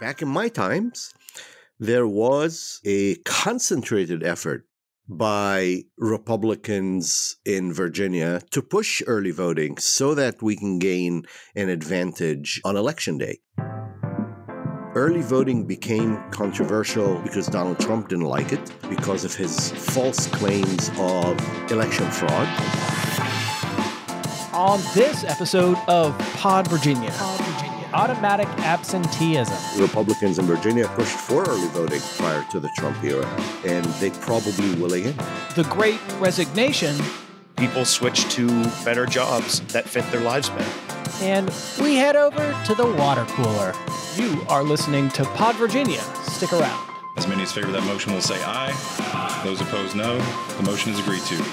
Back 0.00 0.22
in 0.22 0.28
my 0.28 0.48
times, 0.48 1.12
there 1.78 2.06
was 2.06 2.80
a 2.84 3.16
concentrated 3.16 4.22
effort 4.24 4.66
by 5.06 5.82
Republicans 5.98 7.36
in 7.44 7.72
Virginia 7.72 8.40
to 8.50 8.62
push 8.62 9.02
early 9.06 9.30
voting 9.30 9.76
so 9.76 10.14
that 10.14 10.42
we 10.42 10.56
can 10.56 10.78
gain 10.78 11.24
an 11.54 11.68
advantage 11.68 12.60
on 12.64 12.76
election 12.76 13.18
day. 13.18 13.38
Early 14.94 15.22
voting 15.22 15.66
became 15.66 16.20
controversial 16.30 17.20
because 17.20 17.46
Donald 17.46 17.78
Trump 17.78 18.08
didn't 18.08 18.24
like 18.24 18.52
it 18.52 18.72
because 18.88 19.24
of 19.24 19.34
his 19.34 19.70
false 19.70 20.26
claims 20.28 20.90
of 20.98 21.38
election 21.70 22.10
fraud. 22.10 22.48
on 24.52 24.80
this 24.94 25.24
episode 25.24 25.78
of 25.88 26.18
Pod 26.34 26.68
Virginia. 26.68 27.12
Automatic 27.92 28.46
absenteeism. 28.60 29.82
Republicans 29.82 30.38
in 30.38 30.46
Virginia 30.46 30.86
pushed 30.94 31.16
for 31.16 31.42
early 31.48 31.68
voting 31.68 32.00
prior 32.16 32.44
to 32.50 32.60
the 32.60 32.70
Trump 32.76 33.02
era, 33.02 33.26
and 33.66 33.84
they 34.00 34.10
probably 34.10 34.74
will 34.76 34.92
again. 34.94 35.16
The 35.56 35.64
Great 35.70 36.00
Resignation, 36.18 36.96
people 37.56 37.84
switch 37.84 38.28
to 38.34 38.46
better 38.84 39.06
jobs 39.06 39.60
that 39.72 39.88
fit 39.88 40.04
their 40.12 40.20
lives 40.20 40.48
better. 40.50 40.72
And 41.22 41.50
we 41.80 41.96
head 41.96 42.16
over 42.16 42.56
to 42.66 42.74
the 42.74 42.86
water 42.86 43.24
cooler. 43.28 43.74
you 44.16 44.40
are 44.48 44.62
listening 44.62 45.08
to 45.10 45.24
Pod 45.24 45.56
Virginia. 45.56 46.00
Stick 46.24 46.52
around. 46.52 46.88
As 47.16 47.26
many 47.26 47.42
as 47.42 47.52
favor 47.52 47.72
that 47.72 47.82
motion 47.84 48.12
will 48.14 48.20
say 48.20 48.40
aye. 48.44 48.72
Those 49.44 49.60
opposed, 49.60 49.96
no. 49.96 50.16
The 50.56 50.62
motion 50.62 50.92
is 50.92 51.00
agreed 51.00 51.22
to. 51.22 51.44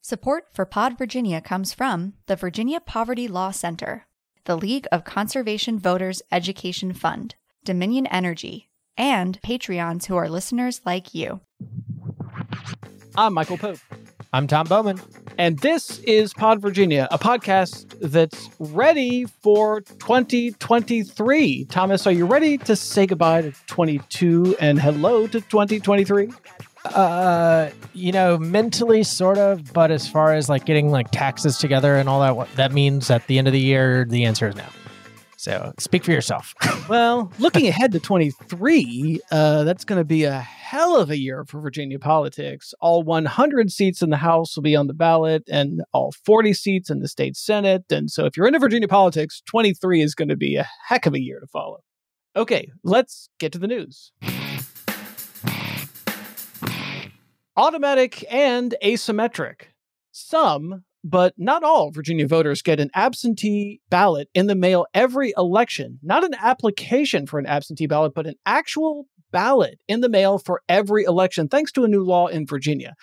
Support 0.00 0.48
for 0.52 0.64
Pod 0.66 0.98
Virginia 0.98 1.40
comes 1.40 1.72
from 1.72 2.14
the 2.26 2.36
Virginia 2.36 2.80
Poverty 2.80 3.26
Law 3.28 3.50
Center, 3.52 4.06
the 4.44 4.56
League 4.56 4.86
of 4.92 5.04
Conservation 5.04 5.78
Voters 5.78 6.20
Education 6.30 6.92
Fund, 6.92 7.34
Dominion 7.64 8.06
Energy, 8.08 8.68
and 8.96 9.40
Patreons 9.40 10.06
who 10.06 10.16
are 10.16 10.28
listeners 10.28 10.82
like 10.84 11.14
you. 11.14 11.40
I'm 13.16 13.32
Michael 13.32 13.56
Pope, 13.56 13.78
I'm 14.32 14.46
Tom 14.46 14.66
Bowman. 14.66 15.00
and 15.38 15.58
this 15.60 15.98
is 16.00 16.34
Pod 16.34 16.60
Virginia, 16.60 17.08
a 17.10 17.18
podcast 17.18 17.86
that's 18.00 18.50
ready 18.58 19.24
for 19.24 19.80
2023. 19.80 21.64
Thomas, 21.66 22.06
are 22.06 22.12
you 22.12 22.26
ready 22.26 22.58
to 22.58 22.76
say 22.76 23.06
goodbye 23.06 23.42
to 23.42 23.52
22 23.66 24.56
and 24.60 24.78
hello 24.78 25.26
to 25.26 25.40
2023? 25.40 26.28
Uh, 26.84 27.70
you 27.94 28.12
know, 28.12 28.36
mentally 28.38 29.02
sort 29.02 29.38
of, 29.38 29.72
but 29.72 29.90
as 29.90 30.06
far 30.06 30.34
as 30.34 30.48
like 30.48 30.66
getting 30.66 30.90
like 30.90 31.10
taxes 31.10 31.58
together 31.58 31.96
and 31.96 32.08
all 32.08 32.20
that, 32.20 32.56
that 32.56 32.72
means 32.72 33.10
at 33.10 33.26
the 33.26 33.38
end 33.38 33.46
of 33.46 33.52
the 33.52 33.60
year, 33.60 34.04
the 34.04 34.24
answer 34.24 34.48
is 34.48 34.54
no. 34.54 34.66
So 35.44 35.74
speak 35.78 36.04
for 36.04 36.12
yourself. 36.12 36.54
Well, 36.86 37.32
looking 37.38 37.66
ahead 37.66 37.92
to 37.92 38.00
23, 38.00 39.20
uh, 39.30 39.64
that's 39.64 39.86
going 39.86 39.98
to 39.98 40.04
be 40.04 40.24
a 40.24 40.38
hell 40.38 40.96
of 40.98 41.10
a 41.10 41.18
year 41.18 41.46
for 41.46 41.60
Virginia 41.60 41.98
politics. 41.98 42.74
All 42.78 43.02
100 43.02 43.72
seats 43.72 44.02
in 44.02 44.10
the 44.10 44.18
House 44.18 44.54
will 44.54 44.62
be 44.62 44.76
on 44.76 44.86
the 44.86 44.92
ballot, 44.92 45.44
and 45.50 45.80
all 45.92 46.12
40 46.26 46.52
seats 46.52 46.90
in 46.90 47.00
the 47.00 47.08
state 47.08 47.36
Senate. 47.36 47.84
And 47.90 48.10
so, 48.10 48.26
if 48.26 48.36
you're 48.36 48.46
into 48.46 48.58
Virginia 48.58 48.88
politics, 48.88 49.42
23 49.46 50.02
is 50.02 50.14
going 50.14 50.28
to 50.28 50.36
be 50.36 50.56
a 50.56 50.68
heck 50.88 51.06
of 51.06 51.14
a 51.14 51.20
year 51.20 51.40
to 51.40 51.46
follow. 51.46 51.80
Okay, 52.36 52.70
let's 52.82 53.30
get 53.38 53.52
to 53.52 53.58
the 53.58 53.68
news. 53.68 54.12
Automatic 57.56 58.24
and 58.32 58.74
asymmetric. 58.82 59.66
Some 60.10 60.84
but 61.04 61.34
not 61.36 61.62
all 61.62 61.90
Virginia 61.90 62.26
voters 62.26 62.62
get 62.62 62.80
an 62.80 62.90
absentee 62.94 63.80
ballot 63.90 64.28
in 64.32 64.46
the 64.46 64.54
mail 64.54 64.86
every 64.94 65.34
election. 65.36 65.98
Not 66.02 66.24
an 66.24 66.34
application 66.40 67.26
for 67.26 67.38
an 67.38 67.46
absentee 67.46 67.86
ballot, 67.86 68.12
but 68.14 68.26
an 68.26 68.36
actual 68.46 69.06
ballot 69.30 69.78
in 69.86 70.00
the 70.00 70.08
mail 70.08 70.38
for 70.38 70.62
every 70.68 71.04
election, 71.04 71.48
thanks 71.48 71.70
to 71.72 71.84
a 71.84 71.88
new 71.88 72.02
law 72.02 72.26
in 72.26 72.46
Virginia. 72.46 72.94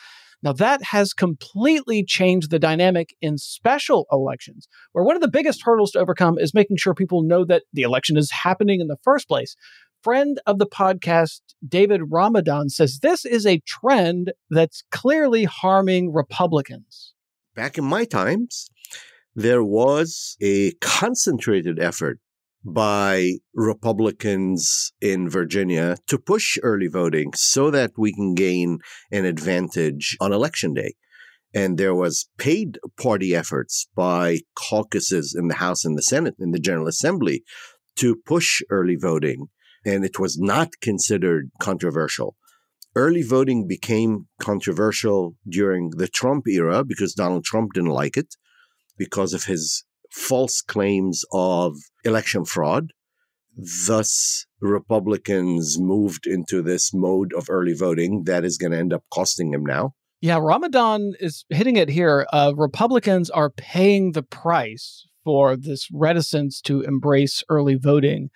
Now, 0.43 0.53
that 0.53 0.81
has 0.85 1.13
completely 1.13 2.03
changed 2.03 2.49
the 2.49 2.57
dynamic 2.57 3.15
in 3.21 3.37
special 3.37 4.07
elections, 4.11 4.67
where 4.91 5.05
one 5.05 5.15
of 5.15 5.21
the 5.21 5.27
biggest 5.27 5.61
hurdles 5.63 5.91
to 5.91 5.99
overcome 5.99 6.39
is 6.39 6.55
making 6.55 6.77
sure 6.77 6.95
people 6.95 7.21
know 7.21 7.45
that 7.45 7.63
the 7.73 7.83
election 7.83 8.17
is 8.17 8.31
happening 8.31 8.81
in 8.81 8.87
the 8.87 8.97
first 9.03 9.27
place. 9.27 9.55
Friend 10.03 10.39
of 10.47 10.57
the 10.57 10.65
podcast, 10.65 11.41
David 11.67 12.01
Ramadan, 12.09 12.69
says 12.69 12.99
this 13.01 13.23
is 13.23 13.45
a 13.45 13.61
trend 13.67 14.33
that's 14.49 14.83
clearly 14.89 15.43
harming 15.43 16.11
Republicans. 16.11 17.13
Back 17.55 17.77
in 17.77 17.83
my 17.83 18.05
times, 18.05 18.71
there 19.35 19.63
was 19.63 20.37
a 20.41 20.71
concentrated 20.81 21.79
effort 21.79 22.19
by 22.63 23.33
Republicans 23.53 24.91
in 25.01 25.29
Virginia 25.29 25.97
to 26.07 26.17
push 26.17 26.57
early 26.63 26.87
voting 26.87 27.31
so 27.35 27.69
that 27.69 27.91
we 27.97 28.11
can 28.13 28.33
gain 28.33 28.79
an 29.11 29.25
advantage 29.25 30.17
on 30.19 30.33
election 30.33 30.73
day. 30.73 30.95
And 31.53 31.77
there 31.77 31.95
was 31.95 32.29
paid 32.37 32.79
party 32.99 33.35
efforts 33.35 33.87
by 33.95 34.39
caucuses 34.55 35.35
in 35.37 35.47
the 35.47 35.55
House 35.55 35.85
and 35.85 35.97
the 35.97 36.03
Senate 36.03 36.35
in 36.39 36.51
the 36.51 36.59
General 36.59 36.87
Assembly 36.87 37.43
to 37.97 38.15
push 38.15 38.61
early 38.69 38.95
voting. 38.95 39.47
And 39.85 40.05
it 40.05 40.19
was 40.19 40.37
not 40.37 40.69
considered 40.81 41.49
controversial. 41.59 42.35
Early 42.95 43.23
voting 43.23 43.67
became 43.67 44.27
controversial 44.39 45.35
during 45.49 45.91
the 45.91 46.07
Trump 46.07 46.47
era 46.47 46.83
because 46.83 47.13
Donald 47.13 47.45
Trump 47.45 47.73
didn't 47.73 47.89
like 47.89 48.17
it 48.17 48.35
because 48.97 49.33
of 49.33 49.45
his 49.45 49.85
false 50.11 50.61
claims 50.61 51.23
of 51.31 51.77
election 52.03 52.45
fraud. 52.45 52.91
Thus, 53.87 54.45
Republicans 54.59 55.77
moved 55.79 56.27
into 56.27 56.61
this 56.61 56.93
mode 56.93 57.33
of 57.33 57.49
early 57.49 57.73
voting 57.73 58.23
that 58.25 58.45
is 58.45 58.57
going 58.57 58.71
to 58.71 58.77
end 58.77 58.93
up 58.93 59.03
costing 59.11 59.53
him 59.53 59.65
now. 59.65 59.93
Yeah, 60.21 60.37
Ramadan 60.37 61.13
is 61.19 61.45
hitting 61.49 61.77
it 61.77 61.89
here. 61.89 62.27
Uh, 62.31 62.53
Republicans 62.55 63.29
are 63.29 63.49
paying 63.49 64.11
the 64.11 64.21
price 64.21 65.07
for 65.23 65.57
this 65.57 65.87
reticence 65.91 66.61
to 66.61 66.81
embrace 66.81 67.43
early 67.49 67.75
voting. 67.75 68.29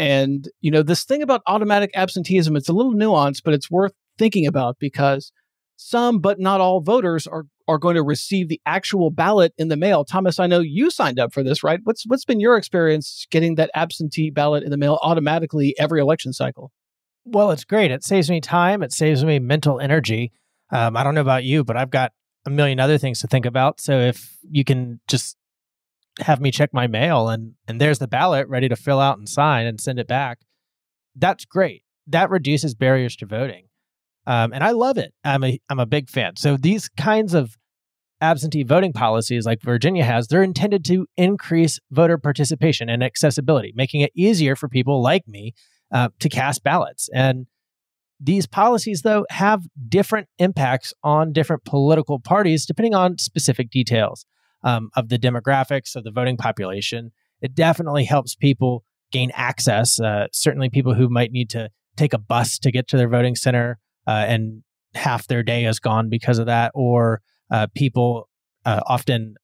And, 0.00 0.48
you 0.62 0.70
know, 0.70 0.82
this 0.82 1.04
thing 1.04 1.22
about 1.22 1.42
automatic 1.46 1.90
absenteeism, 1.94 2.56
it's 2.56 2.70
a 2.70 2.72
little 2.72 2.94
nuanced, 2.94 3.42
but 3.44 3.52
it's 3.52 3.70
worth 3.70 3.92
thinking 4.16 4.46
about 4.46 4.78
because 4.80 5.30
some, 5.76 6.20
but 6.20 6.40
not 6.40 6.62
all 6.62 6.80
voters 6.80 7.26
are, 7.26 7.44
are 7.68 7.76
going 7.76 7.96
to 7.96 8.02
receive 8.02 8.48
the 8.48 8.62
actual 8.64 9.10
ballot 9.10 9.52
in 9.58 9.68
the 9.68 9.76
mail. 9.76 10.06
Thomas, 10.06 10.40
I 10.40 10.46
know 10.46 10.60
you 10.60 10.90
signed 10.90 11.18
up 11.18 11.34
for 11.34 11.42
this, 11.42 11.62
right? 11.62 11.80
What's 11.84 12.06
what's 12.06 12.24
been 12.24 12.40
your 12.40 12.56
experience 12.56 13.26
getting 13.30 13.56
that 13.56 13.70
absentee 13.74 14.30
ballot 14.30 14.62
in 14.62 14.70
the 14.70 14.78
mail 14.78 14.98
automatically 15.02 15.74
every 15.78 16.00
election 16.00 16.32
cycle? 16.32 16.72
Well, 17.26 17.50
it's 17.50 17.64
great. 17.64 17.90
It 17.90 18.02
saves 18.02 18.30
me 18.30 18.40
time. 18.40 18.82
It 18.82 18.94
saves 18.94 19.22
me 19.22 19.38
mental 19.38 19.80
energy. 19.80 20.32
Um, 20.72 20.96
I 20.96 21.04
don't 21.04 21.14
know 21.14 21.20
about 21.20 21.44
you, 21.44 21.62
but 21.62 21.76
I've 21.76 21.90
got 21.90 22.12
a 22.46 22.50
million 22.50 22.80
other 22.80 22.96
things 22.96 23.20
to 23.20 23.26
think 23.26 23.44
about. 23.44 23.82
So 23.82 24.00
if 24.00 24.38
you 24.50 24.64
can 24.64 24.98
just 25.08 25.36
have 26.20 26.40
me 26.40 26.50
check 26.50 26.72
my 26.72 26.86
mail 26.86 27.28
and 27.28 27.54
and 27.68 27.80
there's 27.80 27.98
the 27.98 28.08
ballot 28.08 28.48
ready 28.48 28.68
to 28.68 28.76
fill 28.76 29.00
out 29.00 29.18
and 29.18 29.28
sign 29.28 29.66
and 29.66 29.80
send 29.80 29.98
it 29.98 30.08
back, 30.08 30.40
that's 31.16 31.44
great. 31.44 31.82
That 32.06 32.30
reduces 32.30 32.74
barriers 32.74 33.16
to 33.16 33.26
voting. 33.26 33.66
Um, 34.26 34.52
and 34.52 34.62
I 34.62 34.72
love 34.72 34.98
it. 34.98 35.12
I'm 35.24 35.44
a 35.44 35.60
I'm 35.68 35.80
a 35.80 35.86
big 35.86 36.08
fan. 36.08 36.36
So 36.36 36.56
these 36.56 36.88
kinds 36.88 37.34
of 37.34 37.56
absentee 38.20 38.62
voting 38.62 38.92
policies 38.92 39.46
like 39.46 39.62
Virginia 39.62 40.04
has, 40.04 40.28
they're 40.28 40.42
intended 40.42 40.84
to 40.84 41.06
increase 41.16 41.78
voter 41.90 42.18
participation 42.18 42.88
and 42.88 43.02
accessibility, 43.02 43.72
making 43.74 44.02
it 44.02 44.12
easier 44.14 44.54
for 44.54 44.68
people 44.68 45.02
like 45.02 45.26
me 45.26 45.54
uh, 45.92 46.10
to 46.18 46.28
cast 46.28 46.62
ballots. 46.62 47.08
And 47.14 47.46
these 48.20 48.46
policies, 48.46 49.02
though, 49.02 49.24
have 49.30 49.62
different 49.88 50.28
impacts 50.38 50.92
on 51.02 51.32
different 51.32 51.64
political 51.64 52.20
parties 52.20 52.66
depending 52.66 52.94
on 52.94 53.16
specific 53.16 53.70
details 53.70 54.26
um, 54.62 54.90
of 54.94 55.08
the 55.08 55.18
demographics 55.18 55.96
of 55.96 56.04
the 56.04 56.10
voting 56.10 56.36
population. 56.36 57.12
It 57.40 57.54
definitely 57.54 58.04
helps 58.04 58.34
people 58.34 58.84
gain 59.10 59.30
access. 59.34 60.00
Uh, 60.00 60.26
certainly, 60.32 60.70
people 60.70 60.94
who 60.94 61.08
might 61.08 61.32
need 61.32 61.50
to 61.50 61.70
take 61.96 62.12
a 62.12 62.18
bus 62.18 62.58
to 62.58 62.70
get 62.70 62.88
to 62.88 62.96
their 62.96 63.08
voting 63.08 63.36
center 63.36 63.78
uh, 64.06 64.24
and 64.28 64.62
half 64.94 65.26
their 65.26 65.42
day 65.42 65.64
is 65.64 65.78
gone 65.78 66.08
because 66.08 66.38
of 66.38 66.46
that, 66.46 66.72
or 66.74 67.20
uh, 67.50 67.66
people 67.74 68.28
uh, 68.64 68.80
often, 68.86 69.34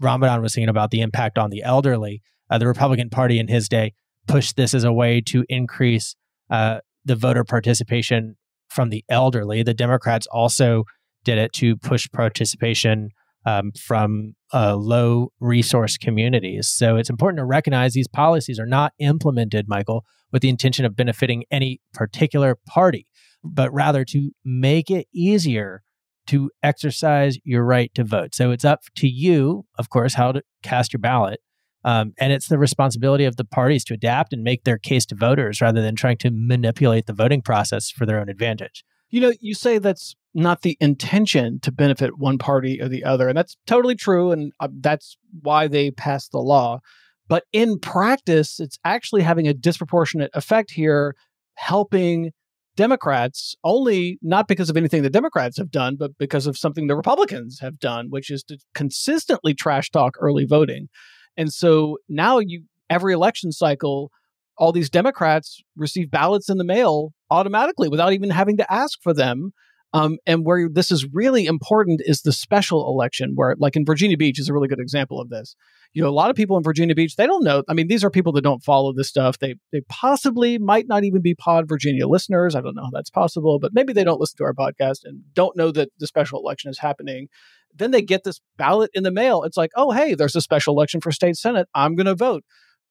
Ramadan 0.00 0.42
was 0.42 0.52
saying 0.52 0.68
about 0.68 0.90
the 0.90 1.00
impact 1.00 1.38
on 1.38 1.50
the 1.50 1.62
elderly. 1.62 2.22
Uh, 2.50 2.58
the 2.58 2.66
Republican 2.66 3.10
Party 3.10 3.38
in 3.38 3.48
his 3.48 3.68
day 3.68 3.92
pushed 4.26 4.56
this 4.56 4.74
as 4.74 4.84
a 4.84 4.92
way 4.92 5.20
to 5.20 5.44
increase 5.48 6.16
uh, 6.50 6.80
the 7.04 7.16
voter 7.16 7.44
participation 7.44 8.36
from 8.68 8.90
the 8.90 9.04
elderly. 9.08 9.62
The 9.62 9.74
Democrats 9.74 10.26
also 10.26 10.84
did 11.24 11.38
it 11.38 11.52
to 11.54 11.76
push 11.76 12.08
participation 12.12 13.10
um, 13.46 13.70
from 13.72 14.34
uh, 14.52 14.76
low 14.76 15.32
resource 15.40 15.96
communities. 15.96 16.68
So 16.68 16.96
it's 16.96 17.08
important 17.08 17.38
to 17.38 17.44
recognize 17.44 17.94
these 17.94 18.08
policies 18.08 18.58
are 18.58 18.66
not 18.66 18.92
implemented, 18.98 19.68
Michael, 19.68 20.04
with 20.32 20.42
the 20.42 20.48
intention 20.48 20.84
of 20.84 20.96
benefiting 20.96 21.44
any 21.50 21.80
particular 21.94 22.58
party, 22.66 23.06
but 23.44 23.72
rather 23.72 24.04
to 24.06 24.32
make 24.44 24.90
it 24.90 25.06
easier 25.14 25.82
to 26.26 26.50
exercise 26.60 27.38
your 27.44 27.64
right 27.64 27.94
to 27.94 28.02
vote. 28.02 28.34
So 28.34 28.50
it's 28.50 28.64
up 28.64 28.80
to 28.96 29.08
you, 29.08 29.64
of 29.78 29.90
course, 29.90 30.14
how 30.14 30.32
to 30.32 30.42
cast 30.64 30.92
your 30.92 30.98
ballot. 31.00 31.40
Um, 31.84 32.14
and 32.18 32.32
it's 32.32 32.48
the 32.48 32.58
responsibility 32.58 33.24
of 33.26 33.36
the 33.36 33.44
parties 33.44 33.84
to 33.84 33.94
adapt 33.94 34.32
and 34.32 34.42
make 34.42 34.64
their 34.64 34.76
case 34.76 35.06
to 35.06 35.14
voters 35.14 35.60
rather 35.60 35.80
than 35.80 35.94
trying 35.94 36.16
to 36.18 36.30
manipulate 36.32 37.06
the 37.06 37.12
voting 37.12 37.42
process 37.42 37.92
for 37.92 38.06
their 38.06 38.18
own 38.18 38.28
advantage. 38.28 38.84
You 39.10 39.20
know, 39.20 39.32
you 39.40 39.54
say 39.54 39.78
that's 39.78 40.14
not 40.34 40.62
the 40.62 40.76
intention 40.80 41.58
to 41.60 41.72
benefit 41.72 42.18
one 42.18 42.38
party 42.38 42.80
or 42.80 42.88
the 42.88 43.04
other. 43.04 43.28
And 43.28 43.36
that's 43.36 43.56
totally 43.66 43.94
true. 43.94 44.32
And 44.32 44.52
uh, 44.60 44.68
that's 44.80 45.16
why 45.40 45.66
they 45.66 45.90
passed 45.90 46.32
the 46.32 46.38
law. 46.38 46.80
But 47.28 47.44
in 47.52 47.78
practice, 47.78 48.60
it's 48.60 48.78
actually 48.84 49.22
having 49.22 49.48
a 49.48 49.54
disproportionate 49.54 50.30
effect 50.34 50.70
here, 50.70 51.16
helping 51.54 52.32
Democrats 52.76 53.56
only 53.64 54.18
not 54.22 54.46
because 54.46 54.68
of 54.68 54.76
anything 54.76 55.02
the 55.02 55.10
Democrats 55.10 55.56
have 55.56 55.70
done, 55.70 55.96
but 55.96 56.12
because 56.18 56.46
of 56.46 56.58
something 56.58 56.86
the 56.86 56.96
Republicans 56.96 57.58
have 57.60 57.78
done, 57.78 58.08
which 58.10 58.30
is 58.30 58.44
to 58.44 58.58
consistently 58.74 59.54
trash 59.54 59.90
talk 59.90 60.16
early 60.20 60.44
voting. 60.44 60.88
And 61.36 61.52
so 61.52 61.98
now 62.08 62.38
you 62.38 62.64
every 62.90 63.14
election 63.14 63.50
cycle, 63.52 64.10
all 64.58 64.72
these 64.72 64.90
Democrats 64.90 65.62
receive 65.76 66.10
ballots 66.10 66.48
in 66.48 66.58
the 66.58 66.64
mail 66.64 67.12
automatically 67.30 67.88
without 67.88 68.12
even 68.12 68.30
having 68.30 68.56
to 68.58 68.72
ask 68.72 68.98
for 69.02 69.14
them. 69.14 69.52
Um, 69.92 70.18
and 70.26 70.44
where 70.44 70.68
this 70.68 70.90
is 70.90 71.06
really 71.14 71.46
important 71.46 72.02
is 72.04 72.20
the 72.20 72.32
special 72.32 72.86
election, 72.88 73.32
where, 73.34 73.54
like 73.58 73.76
in 73.76 73.86
Virginia 73.86 74.18
Beach, 74.18 74.38
is 74.38 74.48
a 74.48 74.52
really 74.52 74.68
good 74.68 74.80
example 74.80 75.20
of 75.20 75.30
this. 75.30 75.54
You 75.94 76.02
know, 76.02 76.08
a 76.08 76.10
lot 76.10 76.28
of 76.28 76.36
people 76.36 76.56
in 76.58 76.62
Virginia 76.62 76.94
Beach, 76.94 77.16
they 77.16 77.26
don't 77.26 77.44
know. 77.44 77.62
I 77.66 77.72
mean, 77.72 77.86
these 77.86 78.04
are 78.04 78.10
people 78.10 78.32
that 78.32 78.42
don't 78.42 78.62
follow 78.62 78.92
this 78.92 79.08
stuff. 79.08 79.38
They 79.38 79.54
they 79.72 79.80
possibly 79.88 80.58
might 80.58 80.86
not 80.86 81.04
even 81.04 81.22
be 81.22 81.34
Pod 81.34 81.66
Virginia 81.68 82.06
listeners. 82.06 82.54
I 82.54 82.60
don't 82.60 82.74
know 82.74 82.82
how 82.82 82.90
that's 82.92 83.10
possible, 83.10 83.58
but 83.58 83.72
maybe 83.72 83.94
they 83.94 84.04
don't 84.04 84.20
listen 84.20 84.36
to 84.38 84.44
our 84.44 84.52
podcast 84.52 84.98
and 85.04 85.22
don't 85.32 85.56
know 85.56 85.70
that 85.70 85.88
the 85.98 86.06
special 86.06 86.40
election 86.40 86.70
is 86.70 86.78
happening. 86.78 87.28
Then 87.74 87.90
they 87.90 88.02
get 88.02 88.24
this 88.24 88.40
ballot 88.58 88.90
in 88.92 89.02
the 89.02 89.10
mail. 89.10 89.44
It's 89.44 89.56
like, 89.56 89.70
oh, 89.76 89.92
hey, 89.92 90.14
there's 90.14 90.36
a 90.36 90.42
special 90.42 90.74
election 90.74 91.00
for 91.00 91.12
state 91.12 91.36
senate. 91.36 91.68
I'm 91.74 91.94
going 91.94 92.06
to 92.06 92.14
vote. 92.14 92.44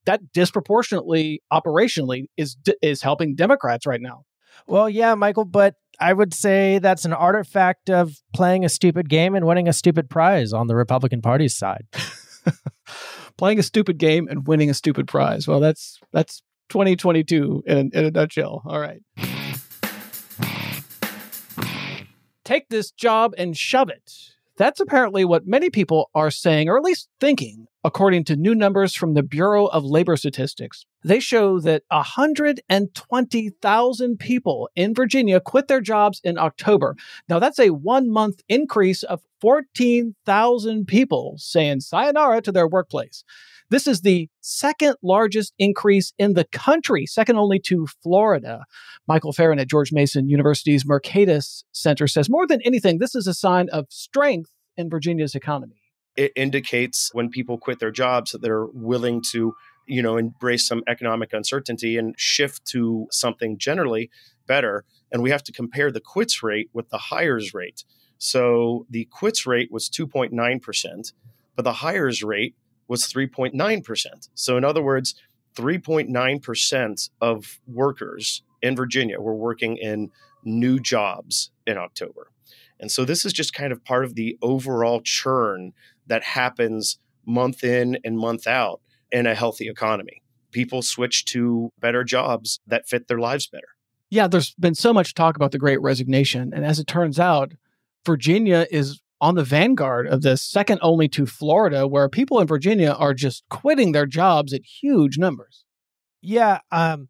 That 0.05 0.31
disproportionately, 0.33 1.41
operationally, 1.51 2.25
is 2.37 2.57
is 2.81 3.01
helping 3.01 3.35
Democrats 3.35 3.85
right 3.85 4.01
now. 4.01 4.23
Well, 4.67 4.89
yeah, 4.89 5.15
Michael, 5.15 5.45
but 5.45 5.75
I 5.99 6.13
would 6.13 6.33
say 6.33 6.79
that's 6.79 7.05
an 7.05 7.13
artifact 7.13 7.89
of 7.89 8.21
playing 8.33 8.65
a 8.65 8.69
stupid 8.69 9.09
game 9.09 9.35
and 9.35 9.45
winning 9.45 9.67
a 9.67 9.73
stupid 9.73 10.09
prize 10.09 10.53
on 10.53 10.67
the 10.67 10.75
Republican 10.75 11.21
Party's 11.21 11.55
side. 11.55 11.85
playing 13.37 13.59
a 13.59 13.63
stupid 13.63 13.97
game 13.97 14.27
and 14.29 14.47
winning 14.47 14.69
a 14.69 14.73
stupid 14.73 15.07
prize. 15.07 15.47
Well, 15.47 15.59
that's 15.59 15.99
that's 16.11 16.41
2022 16.69 17.63
in, 17.65 17.91
in 17.93 18.05
a 18.05 18.11
nutshell. 18.11 18.61
All 18.65 18.79
right. 18.79 19.01
Take 22.43 22.69
this 22.69 22.91
job 22.91 23.33
and 23.37 23.57
shove 23.57 23.89
it. 23.89 24.34
That's 24.57 24.79
apparently 24.79 25.25
what 25.25 25.45
many 25.45 25.69
people 25.69 26.09
are 26.15 26.31
saying, 26.31 26.69
or 26.69 26.77
at 26.77 26.83
least 26.83 27.09
thinking, 27.19 27.67
according 27.83 28.23
to 28.25 28.35
new 28.37 28.53
numbers 28.55 28.95
from 28.95 29.13
the 29.13 29.23
Bureau 29.23 29.65
of 29.65 29.83
Labor 29.83 30.15
Statistics. 30.15 30.85
They 31.03 31.19
show 31.19 31.59
that 31.59 31.83
120,000 31.89 34.17
people 34.17 34.69
in 34.75 34.95
Virginia 34.95 35.41
quit 35.41 35.67
their 35.67 35.81
jobs 35.81 36.21
in 36.23 36.37
October. 36.37 36.95
Now, 37.27 37.39
that's 37.39 37.59
a 37.59 37.71
one 37.71 38.09
month 38.09 38.39
increase 38.47 39.03
of 39.03 39.21
14,000 39.41 40.87
people 40.87 41.35
saying 41.37 41.81
sayonara 41.81 42.41
to 42.41 42.51
their 42.51 42.67
workplace. 42.67 43.23
This 43.69 43.87
is 43.87 44.01
the 44.01 44.29
second 44.41 44.95
largest 45.01 45.53
increase 45.57 46.13
in 46.19 46.33
the 46.33 46.45
country, 46.45 47.05
second 47.05 47.37
only 47.37 47.59
to 47.61 47.87
Florida. 48.03 48.65
Michael 49.07 49.33
Farren 49.33 49.59
at 49.59 49.67
George 49.67 49.91
Mason 49.91 50.29
University's 50.29 50.83
Mercatus 50.83 51.63
Center 51.71 52.07
says 52.07 52.29
more 52.29 52.45
than 52.45 52.61
anything, 52.63 52.99
this 52.99 53.15
is 53.15 53.25
a 53.25 53.33
sign 53.33 53.69
of 53.69 53.87
strength 53.89 54.51
in 54.77 54.89
Virginia's 54.89 55.33
economy. 55.33 55.81
It 56.15 56.31
indicates 56.35 57.09
when 57.13 57.29
people 57.29 57.57
quit 57.57 57.79
their 57.79 57.91
jobs 57.91 58.31
that 58.31 58.41
they're 58.41 58.67
willing 58.67 59.21
to, 59.31 59.55
you 59.87 60.01
know, 60.01 60.17
embrace 60.17 60.67
some 60.67 60.83
economic 60.87 61.33
uncertainty 61.33 61.97
and 61.97 62.13
shift 62.17 62.65
to 62.67 63.07
something 63.11 63.57
generally 63.57 64.09
better. 64.47 64.85
And 65.11 65.23
we 65.23 65.31
have 65.31 65.43
to 65.43 65.51
compare 65.51 65.91
the 65.91 65.99
quits 65.99 66.43
rate 66.43 66.69
with 66.71 66.89
the 66.89 66.97
hires 66.97 67.53
rate. 67.53 67.83
So 68.17 68.85
the 68.89 69.05
quits 69.05 69.45
rate 69.45 69.71
was 69.71 69.89
2.9%, 69.89 71.13
but 71.55 71.63
the 71.63 71.73
hires 71.73 72.23
rate 72.23 72.55
was 72.87 73.03
3.9%. 73.05 74.29
So, 74.35 74.57
in 74.57 74.63
other 74.63 74.81
words, 74.81 75.15
3.9% 75.55 77.09
of 77.21 77.59
workers 77.67 78.43
in 78.61 78.75
Virginia 78.75 79.19
were 79.19 79.35
working 79.35 79.77
in 79.77 80.11
new 80.43 80.79
jobs 80.79 81.51
in 81.65 81.77
October. 81.77 82.31
And 82.79 82.91
so, 82.91 83.05
this 83.05 83.25
is 83.25 83.33
just 83.33 83.53
kind 83.53 83.71
of 83.71 83.83
part 83.83 84.05
of 84.05 84.15
the 84.15 84.37
overall 84.41 85.01
churn 85.01 85.73
that 86.07 86.23
happens 86.23 86.99
month 87.25 87.63
in 87.63 87.97
and 88.03 88.17
month 88.17 88.47
out 88.47 88.81
in 89.11 89.25
a 89.25 89.35
healthy 89.35 89.67
economy. 89.67 90.21
People 90.51 90.81
switch 90.81 91.25
to 91.25 91.71
better 91.79 92.03
jobs 92.03 92.59
that 92.67 92.87
fit 92.87 93.07
their 93.07 93.19
lives 93.19 93.47
better. 93.47 93.67
Yeah, 94.09 94.27
there's 94.27 94.53
been 94.55 94.75
so 94.75 94.93
much 94.93 95.13
talk 95.13 95.35
about 95.35 95.51
the 95.51 95.57
great 95.57 95.81
resignation. 95.81 96.53
And 96.53 96.63
as 96.63 96.79
it 96.79 96.87
turns 96.87 97.19
out, 97.19 97.53
Virginia 98.05 98.67
is 98.69 99.01
on 99.21 99.35
the 99.35 99.43
vanguard 99.43 100.07
of 100.07 100.21
this, 100.21 100.41
second 100.41 100.79
only 100.81 101.07
to 101.09 101.25
Florida, 101.25 101.87
where 101.87 102.09
people 102.09 102.39
in 102.39 102.47
Virginia 102.47 102.91
are 102.91 103.13
just 103.13 103.43
quitting 103.49 103.91
their 103.91 104.05
jobs 104.05 104.53
at 104.53 104.61
huge 104.81 105.17
numbers. 105.17 105.63
Yeah. 106.21 106.59
Um, 106.71 107.09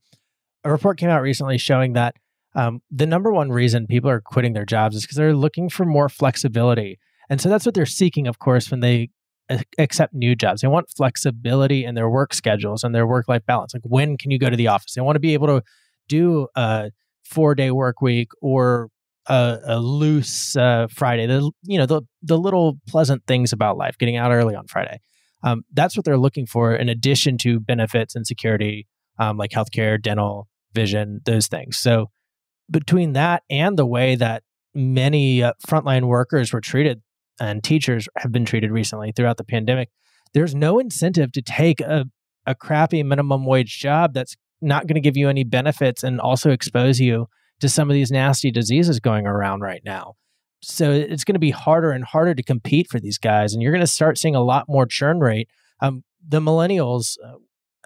a 0.64 0.72
report 0.72 0.98
came 0.98 1.10
out 1.10 1.22
recently 1.22 1.58
showing 1.58 1.94
that 1.94 2.16
um, 2.56 2.82
the 2.90 3.06
number 3.06 3.32
one 3.32 3.52
reason 3.52 3.88
people 3.88 4.10
are 4.10 4.22
quitting 4.22 4.54
their 4.54 4.66
jobs 4.66 4.96
is 4.96 5.04
because 5.04 5.18
they're 5.18 5.36
looking 5.36 5.70
for 5.70 5.86
more 5.86 6.10
flexibility. 6.10 7.00
And 7.30 7.42
so 7.42 7.50
that's 7.50 7.66
what 7.66 7.76
they're 7.76 7.86
seeking, 7.86 8.28
of 8.28 8.40
course, 8.40 8.72
when 8.72 8.80
they 8.80 9.10
accept 9.78 10.14
new 10.14 10.36
jobs. 10.36 10.62
They 10.62 10.68
want 10.68 10.90
flexibility 10.96 11.86
in 11.86 11.96
their 11.96 12.10
work 12.10 12.34
schedules 12.34 12.84
and 12.84 12.96
their 12.96 13.06
work 13.06 13.28
life 13.28 13.46
balance. 13.46 13.74
Like, 13.74 13.84
when 13.84 14.18
can 14.18 14.32
you 14.32 14.40
go 14.40 14.50
to 14.50 14.56
the 14.56 14.68
office? 14.68 14.94
They 14.94 15.02
want 15.02 15.16
to 15.16 15.20
be 15.20 15.34
able 15.34 15.48
to 15.48 15.62
do 16.08 16.48
a 16.56 16.92
four 17.24 17.56
day 17.56 17.72
work 17.72 18.02
week 18.02 18.30
or 18.42 18.90
a, 19.28 19.60
a 19.66 19.80
loose 19.80 20.56
uh, 20.56 20.88
Friday. 20.90 21.26
The 21.26 21.52
you 21.64 21.78
know 21.78 21.86
the 21.86 22.02
the 22.22 22.38
little 22.38 22.80
pleasant 22.88 23.24
things 23.28 23.54
about 23.54 23.78
life, 23.78 23.98
getting 23.98 24.18
out 24.18 24.32
early 24.32 24.56
on 24.56 24.68
Friday. 24.68 25.00
Um, 25.44 25.64
that's 25.74 25.96
what 25.96 26.06
they're 26.06 26.18
looking 26.18 26.48
for, 26.48 26.76
in 26.76 26.90
addition 26.90 27.38
to 27.40 27.60
benefits 27.60 28.16
and 28.16 28.26
security, 28.26 28.88
um, 29.20 29.38
like 29.38 29.52
healthcare, 29.52 30.02
dental, 30.02 30.48
vision, 30.74 31.22
those 31.26 31.48
things. 31.48 31.78
So 31.78 32.10
between 32.70 33.14
that 33.14 33.44
and 33.50 33.78
the 33.78 33.86
way 33.86 34.16
that 34.16 34.44
many 34.74 35.44
uh, 35.44 35.54
frontline 35.66 36.06
workers 36.06 36.52
were 36.52 36.62
treated 36.62 37.02
and 37.40 37.64
teachers 37.64 38.08
have 38.18 38.32
been 38.32 38.46
treated 38.46 38.72
recently 38.72 39.12
throughout 39.12 39.38
the 39.38 39.44
pandemic, 39.44 39.90
there's 40.34 40.56
no 40.56 40.80
incentive 40.80 41.32
to 41.34 41.42
take 41.42 41.80
a, 41.80 42.06
a 42.46 42.56
crappy 42.56 43.04
minimum 43.04 43.46
wage 43.46 43.80
job 43.80 44.14
that's 44.14 44.36
not 44.62 44.88
going 44.88 44.96
to 44.96 45.02
give 45.02 45.18
you 45.18 45.30
any 45.30 45.44
benefits 45.44 46.04
and 46.04 46.20
also 46.20 46.50
expose 46.50 47.00
you 47.00 47.28
to 47.60 47.70
some 47.70 47.90
of 47.90 47.94
these 47.94 48.12
nasty 48.12 48.52
diseases 48.52 49.00
going 49.00 49.26
around 49.26 49.62
right 49.62 49.82
now. 49.86 50.16
So 50.62 50.92
it's 50.92 51.24
going 51.24 51.36
to 51.36 51.40
be 51.40 51.52
harder 51.52 51.92
and 51.92 52.04
harder 52.04 52.34
to 52.34 52.44
compete 52.44 52.88
for 52.90 53.00
these 53.00 53.18
guys, 53.18 53.54
and 53.54 53.62
you're 53.62 53.72
going 53.72 53.82
to 53.82 53.88
start 53.88 54.18
seeing 54.18 54.36
a 54.36 54.42
lot 54.42 54.66
more 54.68 54.86
churn 54.86 55.20
rate. 55.20 55.48
Um, 55.80 56.04
the 56.28 56.40
millennials, 56.40 57.18
uh, 57.24 57.36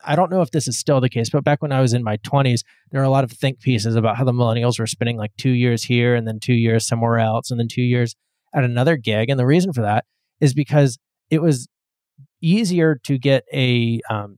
I 0.05 0.15
don't 0.15 0.31
know 0.31 0.41
if 0.41 0.51
this 0.51 0.67
is 0.67 0.79
still 0.79 1.01
the 1.01 1.09
case, 1.09 1.29
but 1.29 1.43
back 1.43 1.61
when 1.61 1.73
I 1.73 1.81
was 1.81 1.93
in 1.93 2.03
my 2.03 2.17
20s, 2.17 2.61
there 2.91 3.01
were 3.01 3.05
a 3.05 3.09
lot 3.09 3.25
of 3.25 3.31
think 3.31 3.59
pieces 3.59 3.95
about 3.95 4.15
how 4.15 4.23
the 4.23 4.31
millennials 4.31 4.79
were 4.79 4.88
spending 4.88 5.17
like 5.17 5.31
two 5.38 5.51
years 5.51 5.83
here 5.83 6.15
and 6.15 6.25
then 6.25 6.39
two 6.39 6.53
years 6.53 6.88
somewhere 6.88 7.19
else 7.19 7.51
and 7.51 7.59
then 7.59 7.67
two 7.67 7.81
years 7.81 8.15
at 8.53 8.63
another 8.63 8.95
gig. 8.95 9.29
And 9.29 9.39
the 9.39 9.45
reason 9.45 9.73
for 9.73 9.81
that 9.81 10.05
is 10.39 10.53
because 10.53 10.97
it 11.29 11.41
was 11.41 11.67
easier 12.41 12.99
to 13.03 13.17
get 13.17 13.43
a 13.53 13.99
um, 14.09 14.38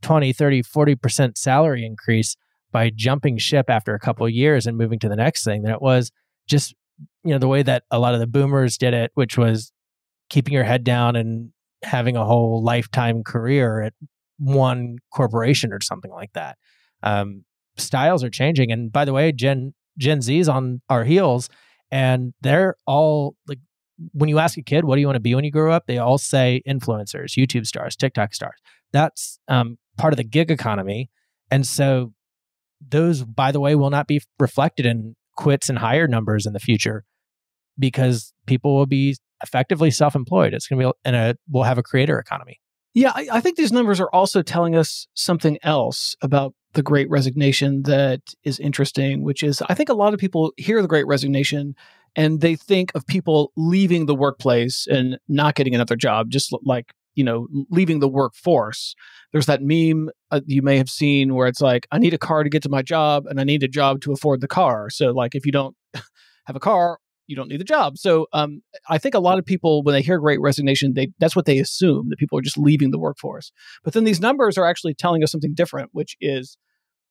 20, 0.00 0.32
30, 0.32 0.62
40% 0.62 1.36
salary 1.36 1.84
increase 1.84 2.36
by 2.72 2.90
jumping 2.90 3.38
ship 3.38 3.66
after 3.68 3.94
a 3.94 4.00
couple 4.00 4.26
of 4.26 4.32
years 4.32 4.66
and 4.66 4.76
moving 4.76 4.98
to 4.98 5.08
the 5.08 5.16
next 5.16 5.44
thing 5.44 5.62
than 5.62 5.72
it 5.72 5.82
was 5.82 6.10
just 6.48 6.74
you 7.24 7.30
know 7.30 7.38
the 7.38 7.48
way 7.48 7.62
that 7.62 7.84
a 7.90 7.98
lot 7.98 8.14
of 8.14 8.20
the 8.20 8.26
boomers 8.26 8.76
did 8.76 8.94
it 8.94 9.10
which 9.14 9.38
was 9.38 9.72
keeping 10.28 10.54
your 10.54 10.64
head 10.64 10.82
down 10.82 11.14
and 11.14 11.50
having 11.82 12.16
a 12.16 12.24
whole 12.24 12.62
lifetime 12.62 13.22
career 13.22 13.82
at 13.82 13.92
one 14.38 14.96
corporation 15.12 15.72
or 15.72 15.80
something 15.80 16.10
like 16.10 16.32
that. 16.32 16.56
Um, 17.02 17.44
styles 17.76 18.24
are 18.24 18.30
changing. 18.30 18.72
And 18.72 18.92
by 18.92 19.04
the 19.04 19.12
way 19.12 19.32
gen 19.32 19.74
gen 19.98 20.22
z's 20.22 20.48
on 20.48 20.80
our 20.88 21.04
heels 21.04 21.50
and 21.90 22.32
they're 22.40 22.76
all 22.86 23.36
like 23.46 23.58
when 24.12 24.30
you 24.30 24.38
ask 24.38 24.56
a 24.56 24.62
kid 24.62 24.86
what 24.86 24.94
do 24.94 25.00
you 25.02 25.06
want 25.06 25.16
to 25.16 25.20
be 25.20 25.34
when 25.34 25.44
you 25.44 25.50
grow 25.50 25.70
up? 25.70 25.84
they 25.86 25.98
all 25.98 26.16
say 26.16 26.62
influencers 26.66 27.36
youtube 27.36 27.66
stars 27.66 27.94
tiktok 27.94 28.34
stars. 28.34 28.58
That's 28.92 29.38
um, 29.48 29.78
part 29.98 30.12
of 30.12 30.16
the 30.16 30.24
gig 30.24 30.50
economy. 30.50 31.10
And 31.50 31.66
so 31.66 32.12
those 32.90 33.22
by 33.24 33.52
the 33.52 33.60
way 33.60 33.74
will 33.74 33.90
not 33.90 34.06
be 34.06 34.20
reflected 34.38 34.86
in 34.86 35.14
quits 35.36 35.68
and 35.68 35.78
hire 35.78 36.06
numbers 36.06 36.46
in 36.46 36.52
the 36.52 36.60
future 36.60 37.04
because 37.78 38.32
people 38.46 38.76
will 38.76 38.86
be 38.86 39.16
effectively 39.42 39.90
self-employed. 39.90 40.54
It's 40.54 40.66
going 40.66 40.80
to 40.80 40.88
be 40.88 40.92
and 41.04 41.16
a 41.16 41.36
we'll 41.48 41.64
have 41.64 41.78
a 41.78 41.82
creator 41.82 42.18
economy. 42.18 42.60
Yeah, 42.94 43.12
I, 43.14 43.28
I 43.32 43.40
think 43.40 43.56
these 43.56 43.72
numbers 43.72 44.00
are 44.00 44.10
also 44.12 44.42
telling 44.42 44.76
us 44.76 45.06
something 45.14 45.58
else 45.62 46.14
about 46.20 46.54
the 46.74 46.82
great 46.82 47.08
resignation 47.10 47.82
that 47.84 48.20
is 48.44 48.58
interesting, 48.58 49.22
which 49.22 49.42
is 49.42 49.62
I 49.68 49.74
think 49.74 49.88
a 49.88 49.94
lot 49.94 50.14
of 50.14 50.20
people 50.20 50.52
hear 50.56 50.82
the 50.82 50.88
great 50.88 51.06
resignation 51.06 51.74
and 52.14 52.40
they 52.40 52.56
think 52.56 52.92
of 52.94 53.06
people 53.06 53.52
leaving 53.56 54.06
the 54.06 54.14
workplace 54.14 54.86
and 54.90 55.18
not 55.28 55.54
getting 55.54 55.74
another 55.74 55.96
job, 55.96 56.30
just 56.30 56.54
like, 56.64 56.92
you 57.14 57.24
know, 57.24 57.46
leaving 57.70 58.00
the 58.00 58.08
workforce. 58.08 58.94
There's 59.32 59.46
that 59.46 59.60
meme 59.62 60.10
uh, 60.30 60.40
you 60.46 60.62
may 60.62 60.78
have 60.78 60.88
seen 60.90 61.34
where 61.34 61.46
it's 61.46 61.60
like, 61.60 61.86
I 61.90 61.98
need 61.98 62.14
a 62.14 62.18
car 62.18 62.42
to 62.42 62.50
get 62.50 62.62
to 62.62 62.68
my 62.68 62.82
job 62.82 63.26
and 63.26 63.40
I 63.40 63.44
need 63.44 63.62
a 63.62 63.68
job 63.68 64.00
to 64.02 64.12
afford 64.12 64.40
the 64.40 64.48
car. 64.48 64.90
So, 64.90 65.10
like, 65.10 65.34
if 65.34 65.46
you 65.46 65.52
don't 65.52 65.76
have 65.94 66.56
a 66.56 66.60
car, 66.60 66.98
you 67.26 67.36
don't 67.36 67.48
need 67.48 67.60
the 67.60 67.64
job. 67.64 67.96
So 67.96 68.26
um, 68.32 68.62
I 68.88 68.98
think 68.98 69.14
a 69.14 69.20
lot 69.20 69.38
of 69.38 69.46
people, 69.46 69.82
when 69.82 69.94
they 69.94 70.02
hear 70.02 70.18
Great 70.18 70.40
Resignation, 70.40 70.94
they 70.94 71.08
that's 71.18 71.36
what 71.36 71.46
they 71.46 71.58
assume 71.58 72.08
that 72.10 72.18
people 72.18 72.38
are 72.38 72.42
just 72.42 72.58
leaving 72.58 72.90
the 72.90 72.98
workforce. 72.98 73.52
But 73.84 73.94
then 73.94 74.04
these 74.04 74.20
numbers 74.20 74.58
are 74.58 74.66
actually 74.66 74.94
telling 74.94 75.22
us 75.22 75.30
something 75.30 75.54
different, 75.54 75.90
which 75.92 76.16
is 76.20 76.58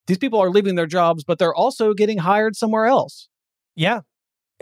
these 0.06 0.18
people 0.18 0.40
are 0.40 0.50
leaving 0.50 0.74
their 0.74 0.86
jobs, 0.86 1.24
but 1.24 1.38
they're 1.38 1.54
also 1.54 1.94
getting 1.94 2.18
hired 2.18 2.56
somewhere 2.56 2.86
else. 2.86 3.28
yeah 3.74 4.00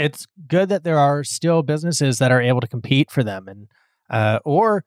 it's 0.01 0.27
good 0.49 0.71
that 0.71 0.83
there 0.83 0.99
are 0.99 1.23
still 1.23 1.63
businesses 1.63 2.19
that 2.19 2.33
are 2.33 2.41
able 2.41 2.61
to 2.61 2.67
compete 2.67 3.11
for 3.11 3.23
them 3.23 3.47
and 3.47 3.69
uh, 4.09 4.41
or 4.45 4.83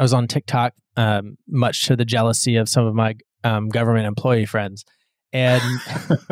i 0.00 0.02
was 0.02 0.12
on 0.12 0.26
tiktok 0.26 0.72
um, 0.96 1.36
much 1.48 1.86
to 1.86 1.94
the 1.94 2.04
jealousy 2.04 2.56
of 2.56 2.68
some 2.68 2.84
of 2.84 2.94
my 2.94 3.14
um, 3.44 3.68
government 3.68 4.06
employee 4.06 4.46
friends 4.46 4.84
and 5.32 5.62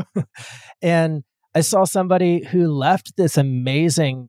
and 0.83 1.23
i 1.55 1.61
saw 1.61 1.85
somebody 1.85 2.45
who 2.45 2.67
left 2.69 3.17
this 3.17 3.37
amazing 3.37 4.29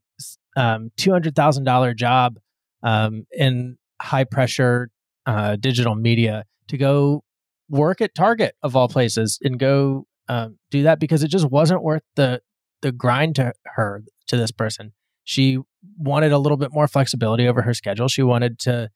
um, 0.56 0.92
$200000 1.00 1.96
job 1.96 2.38
um, 2.84 3.26
in 3.32 3.78
high 4.02 4.24
pressure 4.24 4.90
uh, 5.26 5.56
digital 5.56 5.96
media 5.96 6.44
to 6.68 6.78
go 6.78 7.24
work 7.70 8.02
at 8.02 8.16
target 8.16 8.56
of 8.64 8.76
all 8.76 8.88
places 8.88 9.40
and 9.44 9.60
go 9.60 10.06
um, 10.28 10.58
do 10.72 10.84
that 10.84 11.00
because 11.00 11.24
it 11.24 11.30
just 11.30 11.50
wasn't 11.50 11.84
worth 11.84 12.04
the 12.16 12.42
the 12.82 12.92
grind 12.92 13.36
to 13.36 13.52
her 13.66 14.04
to 14.28 14.38
this 14.38 14.52
person. 14.52 14.94
She 15.26 15.60
wanted 15.98 16.32
a 16.32 16.38
little 16.38 16.58
bit 16.58 16.72
more 16.72 16.88
flexibility 16.88 17.48
over 17.48 17.62
her 17.62 17.74
schedule. 17.74 18.08
She 18.08 18.24
wanted 18.24 18.58
to 18.60 18.90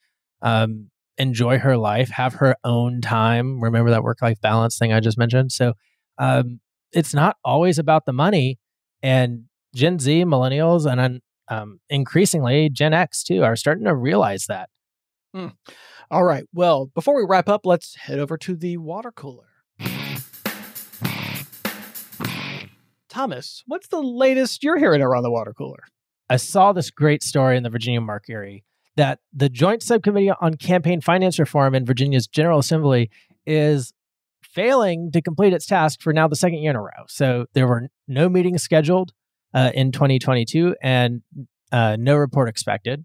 um, 0.44 0.92
enjoy 1.18 1.58
her 1.58 1.78
life, 1.78 2.10
have 2.10 2.36
her 2.36 2.56
own 2.64 3.02
time. 3.02 3.60
Remember 3.62 3.90
that 3.90 4.04
work 4.04 4.22
life 4.22 4.40
balance 4.42 4.78
thing 4.78 4.94
I 4.94 5.00
just 5.00 5.18
mentioned. 5.18 5.52
So 5.52 5.74
um, 6.20 6.60
it's 6.92 7.14
not 7.14 7.38
always 7.44 7.80
about 7.80 8.06
the 8.06 8.14
money. 8.14 8.60
And 9.02 9.46
Gen 9.74 9.98
Z, 10.00 10.24
millennials, 10.26 10.86
and 10.86 11.22
um, 11.48 11.80
increasingly 11.90 12.70
Gen 12.70 12.94
X 12.94 13.24
too 13.24 13.44
are 13.44 13.56
starting 13.56 13.86
to 13.86 13.96
realize 13.96 14.46
that. 14.48 14.70
All 16.12 16.24
right. 16.24 16.44
Well, 16.54 16.92
before 16.94 17.16
we 17.16 17.26
wrap 17.28 17.50
up, 17.50 17.66
let's 17.66 17.96
head 17.96 18.20
over 18.20 18.38
to 18.38 18.56
the 18.56 18.78
water 18.78 19.12
cooler. 19.12 19.48
Thomas, 23.10 23.64
what's 23.68 23.88
the 23.88 24.02
latest 24.02 24.64
you're 24.64 24.78
hearing 24.78 25.02
around 25.02 25.24
the 25.24 25.32
water 25.32 25.54
cooler? 25.56 25.84
I 26.30 26.38
saw 26.38 26.74
this 26.74 26.90
great 26.90 27.22
story 27.22 27.58
in 27.58 27.64
the 27.64 27.70
Virginia 27.70 28.02
Mercury 28.02 28.64
that 28.96 29.20
the 29.34 29.50
Joint 29.50 29.82
Subcommittee 29.82 30.32
on 30.42 30.56
Campaign 30.56 31.02
Finance 31.02 31.40
Reform 31.40 31.76
in 31.76 31.86
Virginia's 31.86 32.28
General 32.28 32.60
Assembly 32.60 33.10
is 33.46 33.94
failing 34.44 35.12
to 35.12 35.22
complete 35.22 35.54
its 35.54 35.66
task 35.66 36.02
for 36.02 36.14
now 36.14 36.28
the 36.28 36.36
second 36.36 36.60
year 36.60 36.70
in 36.70 36.76
a 36.76 36.82
row. 36.82 37.06
So 37.08 37.46
there 37.54 37.68
were 37.68 37.90
no 38.08 38.30
meetings 38.30 38.62
scheduled 38.62 39.12
uh, 39.54 39.72
in 39.74 39.92
2022 39.92 40.76
and 40.82 41.22
uh, 41.72 41.98
no 42.00 42.16
report 42.16 42.50
expected. 42.50 43.04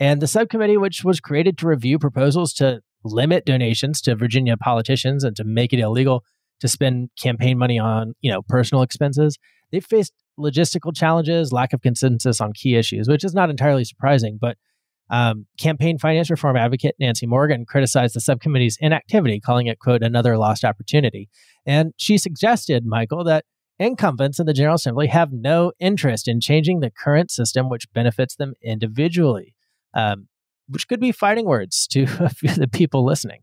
And 0.00 0.20
the 0.20 0.26
subcommittee, 0.26 0.78
which 0.78 1.04
was 1.04 1.20
created 1.20 1.58
to 1.58 1.68
review 1.68 1.98
proposals 1.98 2.52
to 2.54 2.80
limit 3.04 3.44
donations 3.44 4.00
to 4.02 4.16
Virginia 4.16 4.56
politicians 4.56 5.24
and 5.24 5.36
to 5.36 5.44
make 5.44 5.72
it 5.72 5.78
illegal 5.78 6.24
to 6.60 6.68
spend 6.68 7.10
campaign 7.18 7.56
money 7.56 7.78
on, 7.78 8.14
you 8.20 8.30
know, 8.30 8.42
personal 8.42 8.82
expenses, 8.82 9.38
they 9.70 9.80
faced 9.80 10.12
logistical 10.38 10.94
challenges, 10.94 11.52
lack 11.52 11.72
of 11.72 11.80
consensus 11.80 12.40
on 12.40 12.52
key 12.52 12.76
issues, 12.76 13.08
which 13.08 13.24
is 13.24 13.34
not 13.34 13.50
entirely 13.50 13.84
surprising. 13.84 14.38
But 14.40 14.56
um, 15.10 15.46
campaign 15.58 15.98
finance 15.98 16.30
reform 16.30 16.56
advocate 16.56 16.94
Nancy 17.00 17.26
Morgan 17.26 17.66
criticized 17.66 18.14
the 18.14 18.20
subcommittee's 18.20 18.78
inactivity, 18.80 19.40
calling 19.40 19.66
it, 19.66 19.80
quote, 19.80 20.02
another 20.02 20.38
lost 20.38 20.64
opportunity. 20.64 21.28
And 21.66 21.92
she 21.96 22.16
suggested, 22.16 22.86
Michael, 22.86 23.24
that 23.24 23.44
incumbents 23.78 24.38
in 24.38 24.46
the 24.46 24.52
General 24.52 24.76
Assembly 24.76 25.08
have 25.08 25.32
no 25.32 25.72
interest 25.80 26.28
in 26.28 26.40
changing 26.40 26.80
the 26.80 26.90
current 26.90 27.30
system, 27.30 27.68
which 27.68 27.92
benefits 27.92 28.36
them 28.36 28.54
individually, 28.62 29.54
um, 29.94 30.28
which 30.68 30.86
could 30.86 31.00
be 31.00 31.12
fighting 31.12 31.46
words 31.46 31.88
to 31.88 32.06
the 32.06 32.68
people 32.70 33.04
listening. 33.04 33.40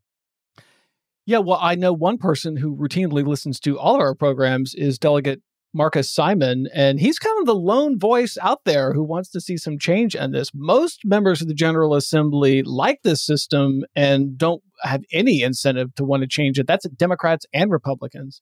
Yeah, 1.25 1.39
well, 1.39 1.59
I 1.61 1.75
know 1.75 1.91
one 1.91 2.17
person 2.17 2.55
who 2.55 2.77
routinely 2.77 3.27
listens 3.27 3.59
to 3.61 3.77
all 3.77 3.95
of 3.95 4.01
our 4.01 4.15
programs 4.15 4.73
is 4.73 4.97
Delegate 4.97 5.41
Marcus 5.73 6.11
Simon, 6.11 6.67
and 6.73 6.99
he's 6.99 7.19
kind 7.19 7.39
of 7.39 7.45
the 7.45 7.55
lone 7.55 7.99
voice 7.99 8.37
out 8.41 8.63
there 8.65 8.93
who 8.93 9.03
wants 9.03 9.29
to 9.31 9.41
see 9.41 9.57
some 9.57 9.77
change 9.77 10.15
in 10.15 10.31
this. 10.31 10.49
Most 10.53 11.01
members 11.03 11.41
of 11.41 11.47
the 11.47 11.53
General 11.53 11.93
Assembly 11.93 12.63
like 12.63 13.01
this 13.03 13.23
system 13.23 13.83
and 13.95 14.37
don't 14.37 14.63
have 14.81 15.03
any 15.11 15.41
incentive 15.41 15.93
to 15.95 16.03
want 16.03 16.21
to 16.21 16.27
change 16.27 16.57
it. 16.57 16.67
That's 16.67 16.87
Democrats 16.89 17.45
and 17.53 17.71
Republicans. 17.71 18.41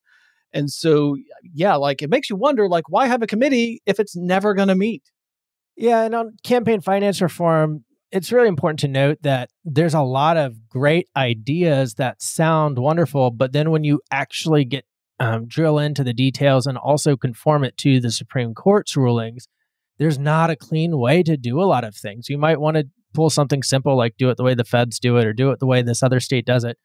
And 0.54 0.72
so, 0.72 1.18
yeah, 1.54 1.76
like 1.76 2.02
it 2.02 2.10
makes 2.10 2.30
you 2.30 2.38
wonder, 2.38 2.70
like, 2.70 2.88
why 2.88 3.08
have 3.08 3.22
a 3.22 3.28
committee 3.28 3.82
if 3.86 4.00
it's 4.00 4.16
never 4.16 4.54
going 4.54 4.70
to 4.70 4.76
meet? 4.76 5.04
Yeah, 5.76 6.04
and 6.04 6.16
on 6.16 6.38
campaign 6.44 6.80
finance 6.80 7.22
reform, 7.22 7.84
it's 8.12 8.32
really 8.32 8.48
important 8.48 8.80
to 8.80 8.88
note 8.88 9.18
that 9.24 9.50
there's 9.66 9.94
a 9.94 10.02
lot 10.02 10.38
of 10.38 10.70
great 10.70 11.10
ideas 11.18 11.96
that 11.96 12.22
sound 12.22 12.80
wonderful, 12.80 13.32
but 13.32 13.52
then 13.52 13.72
when 13.72 13.84
you 13.84 14.00
actually 14.10 14.64
get 14.64 14.86
um, 15.20 15.48
drill 15.48 15.80
into 15.80 16.04
the 16.04 16.14
details 16.14 16.68
and 16.68 16.78
also 16.78 17.16
conform 17.16 17.64
it 17.64 17.78
to 17.78 18.00
the 18.00 18.12
Supreme 18.12 18.54
Court's 18.54 18.98
rulings, 18.98 19.48
there's 19.98 20.20
not 20.20 20.50
a 20.50 20.56
clean 20.56 20.98
way 20.98 21.24
to 21.24 21.38
do 21.38 21.62
a 21.62 21.64
lot 21.66 21.84
of 21.84 21.96
things. 21.96 22.30
You 22.30 22.38
might 22.38 22.60
want 22.60 22.78
to 22.78 22.88
pull 23.14 23.30
something 23.30 23.64
simple 23.64 23.96
like 23.96 24.18
do 24.18 24.30
it 24.30 24.38
the 24.38 24.44
way 24.44 24.54
the 24.54 24.66
feds 24.66 25.00
do 25.00 25.18
it 25.18 25.26
or 25.26 25.34
do 25.34 25.52
it 25.52 25.60
the 25.60 25.66
way 25.66 25.82
this 25.82 26.04
other 26.04 26.20
state 26.20 26.46
does 26.46 26.64
it. 26.64 26.78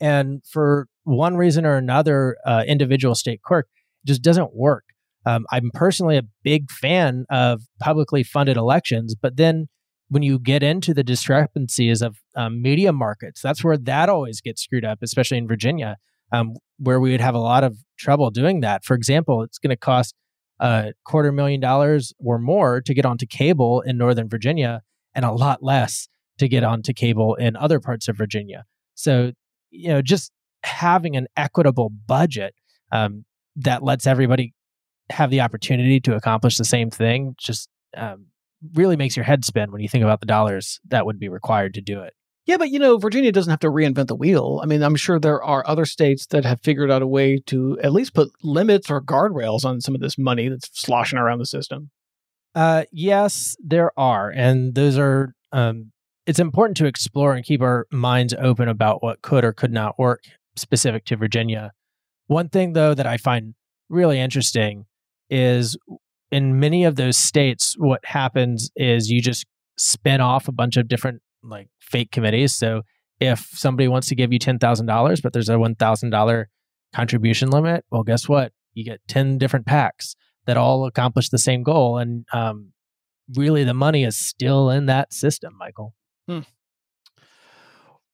And 0.00 0.42
for 0.48 0.86
one 1.04 1.36
reason 1.36 1.66
or 1.66 1.76
another, 1.76 2.36
uh, 2.46 2.64
individual 2.66 3.14
state 3.14 3.42
quirk 3.42 3.68
just 4.06 4.22
doesn't 4.22 4.54
work. 4.54 4.84
Um, 5.26 5.46
I'm 5.52 5.70
personally 5.74 6.16
a 6.16 6.22
big 6.42 6.70
fan 6.70 7.24
of 7.30 7.62
publicly 7.80 8.22
funded 8.22 8.56
elections, 8.56 9.14
but 9.14 9.36
then 9.36 9.68
when 10.08 10.22
you 10.22 10.38
get 10.38 10.62
into 10.62 10.92
the 10.92 11.04
discrepancies 11.04 12.02
of 12.02 12.18
um, 12.36 12.60
media 12.60 12.92
markets, 12.92 13.40
that's 13.40 13.64
where 13.64 13.78
that 13.78 14.08
always 14.08 14.40
gets 14.40 14.62
screwed 14.62 14.84
up, 14.84 14.98
especially 15.02 15.38
in 15.38 15.48
Virginia, 15.48 15.96
um, 16.32 16.54
where 16.78 17.00
we 17.00 17.12
would 17.12 17.20
have 17.20 17.34
a 17.34 17.38
lot 17.38 17.62
of 17.62 17.76
trouble 17.98 18.30
doing 18.30 18.60
that. 18.60 18.84
For 18.84 18.94
example, 18.94 19.42
it's 19.42 19.58
going 19.58 19.70
to 19.70 19.76
cost 19.76 20.14
a 20.58 20.92
quarter 21.04 21.32
million 21.32 21.60
dollars 21.60 22.12
or 22.18 22.38
more 22.38 22.80
to 22.80 22.94
get 22.94 23.04
onto 23.04 23.26
cable 23.26 23.80
in 23.82 23.98
Northern 23.98 24.28
Virginia, 24.28 24.82
and 25.14 25.24
a 25.24 25.32
lot 25.32 25.62
less 25.62 26.08
to 26.38 26.48
get 26.48 26.64
onto 26.64 26.92
cable 26.92 27.34
in 27.34 27.56
other 27.56 27.78
parts 27.78 28.08
of 28.08 28.16
Virginia. 28.16 28.64
So, 28.94 29.32
you 29.70 29.88
know, 29.88 30.02
just 30.02 30.32
having 30.64 31.16
an 31.16 31.26
equitable 31.36 31.90
budget 32.06 32.54
um, 32.90 33.24
that 33.56 33.82
lets 33.82 34.06
everybody 34.06 34.54
have 35.10 35.30
the 35.30 35.40
opportunity 35.40 36.00
to 36.00 36.14
accomplish 36.14 36.56
the 36.56 36.64
same 36.64 36.90
thing 36.90 37.34
just 37.38 37.68
um, 37.96 38.26
really 38.74 38.96
makes 38.96 39.16
your 39.16 39.24
head 39.24 39.44
spin 39.44 39.72
when 39.72 39.80
you 39.80 39.88
think 39.88 40.04
about 40.04 40.20
the 40.20 40.26
dollars 40.26 40.80
that 40.88 41.04
would 41.04 41.18
be 41.18 41.28
required 41.28 41.74
to 41.74 41.80
do 41.80 42.00
it. 42.00 42.14
Yeah, 42.44 42.56
but 42.56 42.70
you 42.70 42.78
know, 42.78 42.98
Virginia 42.98 43.30
doesn't 43.30 43.50
have 43.50 43.60
to 43.60 43.70
reinvent 43.70 44.08
the 44.08 44.16
wheel. 44.16 44.60
I 44.62 44.66
mean, 44.66 44.82
I'm 44.82 44.96
sure 44.96 45.20
there 45.20 45.42
are 45.42 45.66
other 45.66 45.84
states 45.84 46.26
that 46.26 46.44
have 46.44 46.60
figured 46.60 46.90
out 46.90 47.02
a 47.02 47.06
way 47.06 47.38
to 47.46 47.78
at 47.80 47.92
least 47.92 48.14
put 48.14 48.30
limits 48.42 48.90
or 48.90 49.00
guardrails 49.00 49.64
on 49.64 49.80
some 49.80 49.94
of 49.94 50.00
this 50.00 50.18
money 50.18 50.48
that's 50.48 50.68
sloshing 50.72 51.18
around 51.18 51.38
the 51.38 51.46
system. 51.46 51.90
Uh, 52.54 52.84
yes, 52.90 53.56
there 53.62 53.92
are, 53.98 54.30
and 54.30 54.74
those 54.74 54.98
are 54.98 55.34
um, 55.52 55.92
it's 56.26 56.38
important 56.38 56.76
to 56.78 56.86
explore 56.86 57.34
and 57.34 57.44
keep 57.44 57.62
our 57.62 57.86
minds 57.90 58.34
open 58.38 58.68
about 58.68 59.02
what 59.02 59.22
could 59.22 59.44
or 59.44 59.52
could 59.52 59.72
not 59.72 59.98
work 59.98 60.22
specific 60.56 61.04
to 61.06 61.16
Virginia. 61.16 61.72
One 62.26 62.48
thing, 62.48 62.72
though, 62.72 62.94
that 62.94 63.06
I 63.06 63.16
find 63.16 63.54
really 63.88 64.18
interesting 64.20 64.86
is 65.30 65.76
in 66.30 66.58
many 66.60 66.84
of 66.84 66.96
those 66.96 67.16
states, 67.16 67.74
what 67.78 68.04
happens 68.04 68.70
is 68.76 69.10
you 69.10 69.20
just 69.20 69.46
spin 69.76 70.20
off 70.20 70.48
a 70.48 70.52
bunch 70.52 70.76
of 70.76 70.88
different 70.88 71.22
like 71.42 71.68
fake 71.80 72.10
committees. 72.10 72.54
So 72.54 72.82
if 73.20 73.48
somebody 73.52 73.88
wants 73.88 74.08
to 74.08 74.14
give 74.14 74.32
you 74.32 74.38
$10,000, 74.38 75.22
but 75.22 75.32
there's 75.32 75.48
a 75.48 75.54
$1,000 75.54 76.44
contribution 76.94 77.50
limit, 77.50 77.84
well, 77.90 78.02
guess 78.02 78.28
what? 78.28 78.52
You 78.74 78.84
get 78.84 79.00
10 79.08 79.38
different 79.38 79.66
PACs 79.66 80.14
that 80.46 80.56
all 80.56 80.86
accomplish 80.86 81.28
the 81.28 81.38
same 81.38 81.62
goal. 81.62 81.98
And 81.98 82.24
um, 82.32 82.72
really, 83.34 83.64
the 83.64 83.74
money 83.74 84.04
is 84.04 84.16
still 84.16 84.70
in 84.70 84.86
that 84.86 85.12
system, 85.12 85.54
Michael. 85.58 85.94
Hmm. 86.28 86.40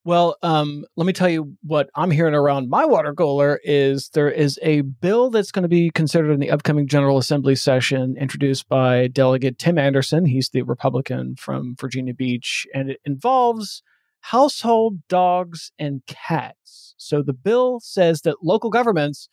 Well, 0.08 0.38
um, 0.42 0.86
let 0.96 1.04
me 1.06 1.12
tell 1.12 1.28
you 1.28 1.58
what 1.62 1.90
I'm 1.94 2.10
hearing 2.10 2.32
around 2.32 2.70
my 2.70 2.86
water 2.86 3.12
cooler 3.12 3.60
is 3.62 4.08
there 4.14 4.30
is 4.30 4.58
a 4.62 4.80
bill 4.80 5.28
that's 5.28 5.52
going 5.52 5.64
to 5.64 5.68
be 5.68 5.90
considered 5.90 6.32
in 6.32 6.40
the 6.40 6.50
upcoming 6.50 6.88
General 6.88 7.18
Assembly 7.18 7.54
session, 7.54 8.16
introduced 8.18 8.70
by 8.70 9.08
Delegate 9.08 9.58
Tim 9.58 9.76
Anderson. 9.76 10.24
He's 10.24 10.48
the 10.48 10.62
Republican 10.62 11.36
from 11.36 11.76
Virginia 11.78 12.14
Beach, 12.14 12.66
and 12.72 12.88
it 12.88 13.00
involves 13.04 13.82
household 14.20 15.06
dogs 15.10 15.72
and 15.78 16.00
cats. 16.06 16.94
So 16.96 17.22
the 17.22 17.34
bill 17.34 17.78
says 17.78 18.22
that 18.22 18.42
local 18.42 18.70
governments 18.70 19.28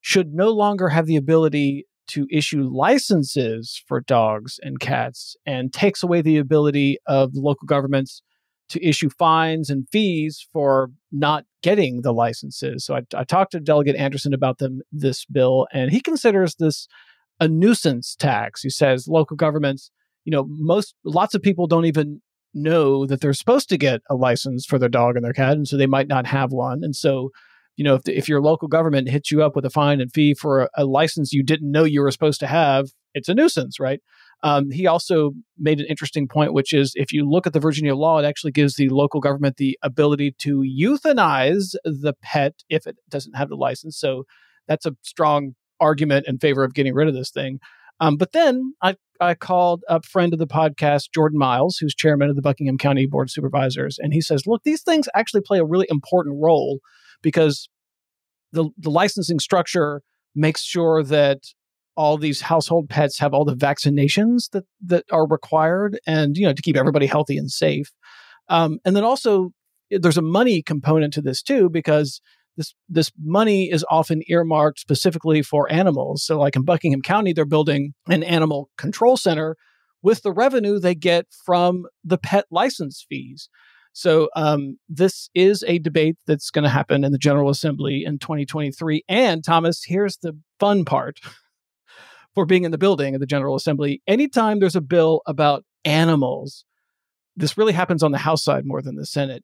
should 0.00 0.34
no 0.34 0.50
longer 0.50 0.88
have 0.88 1.06
the 1.06 1.14
ability 1.14 1.86
to 2.08 2.26
issue 2.28 2.64
licenses 2.64 3.80
for 3.86 4.00
dogs 4.00 4.58
and 4.64 4.80
cats 4.80 5.36
and 5.46 5.72
takes 5.72 6.02
away 6.02 6.22
the 6.22 6.38
ability 6.38 6.98
of 7.06 7.36
local 7.36 7.66
governments 7.66 8.20
to 8.68 8.84
issue 8.86 9.10
fines 9.10 9.70
and 9.70 9.88
fees 9.90 10.46
for 10.52 10.90
not 11.10 11.44
getting 11.62 12.02
the 12.02 12.12
licenses. 12.12 12.84
So 12.84 12.94
I, 12.96 13.02
I 13.14 13.24
talked 13.24 13.52
to 13.52 13.60
Delegate 13.60 13.96
Anderson 13.96 14.34
about 14.34 14.58
them 14.58 14.80
this 14.92 15.24
bill, 15.24 15.66
and 15.72 15.90
he 15.90 16.00
considers 16.00 16.54
this 16.56 16.86
a 17.40 17.48
nuisance 17.48 18.16
tax. 18.16 18.62
He 18.62 18.70
says 18.70 19.08
local 19.08 19.36
governments, 19.36 19.90
you 20.24 20.32
know, 20.32 20.46
most 20.48 20.94
lots 21.04 21.34
of 21.34 21.42
people 21.42 21.66
don't 21.66 21.86
even 21.86 22.20
know 22.54 23.06
that 23.06 23.20
they're 23.20 23.32
supposed 23.32 23.68
to 23.68 23.78
get 23.78 24.00
a 24.10 24.14
license 24.14 24.66
for 24.66 24.78
their 24.78 24.88
dog 24.88 25.16
and 25.16 25.24
their 25.24 25.32
cat, 25.32 25.52
and 25.52 25.68
so 25.68 25.76
they 25.76 25.86
might 25.86 26.08
not 26.08 26.26
have 26.26 26.52
one. 26.52 26.82
And 26.82 26.94
so, 26.94 27.30
you 27.76 27.84
know, 27.84 27.94
if 27.94 28.02
the, 28.04 28.16
if 28.16 28.28
your 28.28 28.40
local 28.40 28.68
government 28.68 29.08
hits 29.08 29.30
you 29.30 29.42
up 29.42 29.54
with 29.54 29.64
a 29.64 29.70
fine 29.70 30.00
and 30.00 30.12
fee 30.12 30.34
for 30.34 30.62
a, 30.62 30.68
a 30.78 30.84
license 30.84 31.32
you 31.32 31.42
didn't 31.42 31.70
know 31.70 31.84
you 31.84 32.02
were 32.02 32.10
supposed 32.10 32.40
to 32.40 32.46
have, 32.46 32.88
it's 33.14 33.28
a 33.28 33.34
nuisance, 33.34 33.78
right? 33.78 34.00
Um, 34.42 34.70
he 34.70 34.86
also 34.86 35.32
made 35.58 35.80
an 35.80 35.86
interesting 35.86 36.28
point, 36.28 36.52
which 36.52 36.72
is 36.72 36.92
if 36.94 37.12
you 37.12 37.28
look 37.28 37.46
at 37.46 37.52
the 37.52 37.60
Virginia 37.60 37.96
law, 37.96 38.18
it 38.18 38.24
actually 38.24 38.52
gives 38.52 38.76
the 38.76 38.88
local 38.88 39.20
government 39.20 39.56
the 39.56 39.78
ability 39.82 40.34
to 40.38 40.58
euthanize 40.60 41.74
the 41.84 42.14
pet 42.22 42.54
if 42.68 42.86
it 42.86 42.96
doesn't 43.08 43.36
have 43.36 43.48
the 43.48 43.56
license. 43.56 43.98
So 43.98 44.24
that's 44.68 44.86
a 44.86 44.96
strong 45.02 45.54
argument 45.80 46.26
in 46.28 46.38
favor 46.38 46.62
of 46.62 46.74
getting 46.74 46.94
rid 46.94 47.08
of 47.08 47.14
this 47.14 47.30
thing. 47.30 47.58
Um, 48.00 48.16
but 48.16 48.32
then 48.32 48.74
I, 48.80 48.94
I 49.20 49.34
called 49.34 49.82
a 49.88 50.00
friend 50.02 50.32
of 50.32 50.38
the 50.38 50.46
podcast, 50.46 51.10
Jordan 51.12 51.38
Miles, 51.38 51.78
who's 51.78 51.94
chairman 51.94 52.30
of 52.30 52.36
the 52.36 52.42
Buckingham 52.42 52.78
County 52.78 53.06
Board 53.06 53.26
of 53.26 53.32
Supervisors, 53.32 53.98
and 53.98 54.12
he 54.12 54.20
says, 54.20 54.46
look, 54.46 54.62
these 54.64 54.82
things 54.82 55.08
actually 55.16 55.40
play 55.40 55.58
a 55.58 55.64
really 55.64 55.86
important 55.90 56.36
role 56.40 56.78
because 57.22 57.68
the 58.52 58.70
the 58.78 58.90
licensing 58.90 59.40
structure 59.40 60.02
makes 60.34 60.62
sure 60.62 61.02
that 61.02 61.38
all 61.98 62.16
these 62.16 62.40
household 62.40 62.88
pets 62.88 63.18
have 63.18 63.34
all 63.34 63.44
the 63.44 63.56
vaccinations 63.56 64.50
that 64.52 64.64
that 64.80 65.04
are 65.10 65.26
required 65.26 65.98
and 66.06 66.36
you 66.36 66.46
know 66.46 66.52
to 66.52 66.62
keep 66.62 66.76
everybody 66.76 67.06
healthy 67.06 67.36
and 67.36 67.50
safe. 67.50 67.90
Um, 68.48 68.78
and 68.84 68.94
then 68.94 69.04
also 69.04 69.50
there's 69.90 70.16
a 70.16 70.22
money 70.22 70.62
component 70.62 71.12
to 71.14 71.20
this 71.20 71.42
too 71.42 71.68
because 71.68 72.20
this 72.56 72.72
this 72.88 73.10
money 73.20 73.70
is 73.70 73.84
often 73.90 74.22
earmarked 74.28 74.78
specifically 74.78 75.42
for 75.42 75.70
animals. 75.72 76.24
So 76.24 76.38
like 76.38 76.54
in 76.54 76.64
buckingham 76.64 77.02
county 77.02 77.32
they're 77.32 77.44
building 77.44 77.94
an 78.08 78.22
animal 78.22 78.70
control 78.78 79.16
center 79.16 79.56
with 80.00 80.22
the 80.22 80.32
revenue 80.32 80.78
they 80.78 80.94
get 80.94 81.26
from 81.44 81.84
the 82.04 82.18
pet 82.18 82.44
license 82.52 83.04
fees. 83.08 83.48
So 83.92 84.28
um, 84.36 84.78
this 84.88 85.28
is 85.34 85.64
a 85.66 85.80
debate 85.80 86.18
that's 86.28 86.50
going 86.50 86.62
to 86.62 86.68
happen 86.68 87.02
in 87.02 87.10
the 87.10 87.18
general 87.18 87.50
assembly 87.50 88.04
in 88.06 88.20
2023 88.20 89.02
and 89.08 89.42
thomas 89.42 89.82
here's 89.84 90.18
the 90.18 90.38
fun 90.60 90.84
part 90.84 91.18
for 92.38 92.46
being 92.46 92.62
in 92.62 92.70
the 92.70 92.78
building 92.78 93.14
at 93.14 93.20
the 93.20 93.26
General 93.26 93.56
Assembly. 93.56 94.00
Anytime 94.06 94.60
there's 94.60 94.76
a 94.76 94.80
bill 94.80 95.22
about 95.26 95.64
animals, 95.84 96.64
this 97.34 97.58
really 97.58 97.72
happens 97.72 98.00
on 98.00 98.12
the 98.12 98.18
House 98.18 98.44
side 98.44 98.64
more 98.64 98.80
than 98.80 98.94
the 98.94 99.06
Senate. 99.06 99.42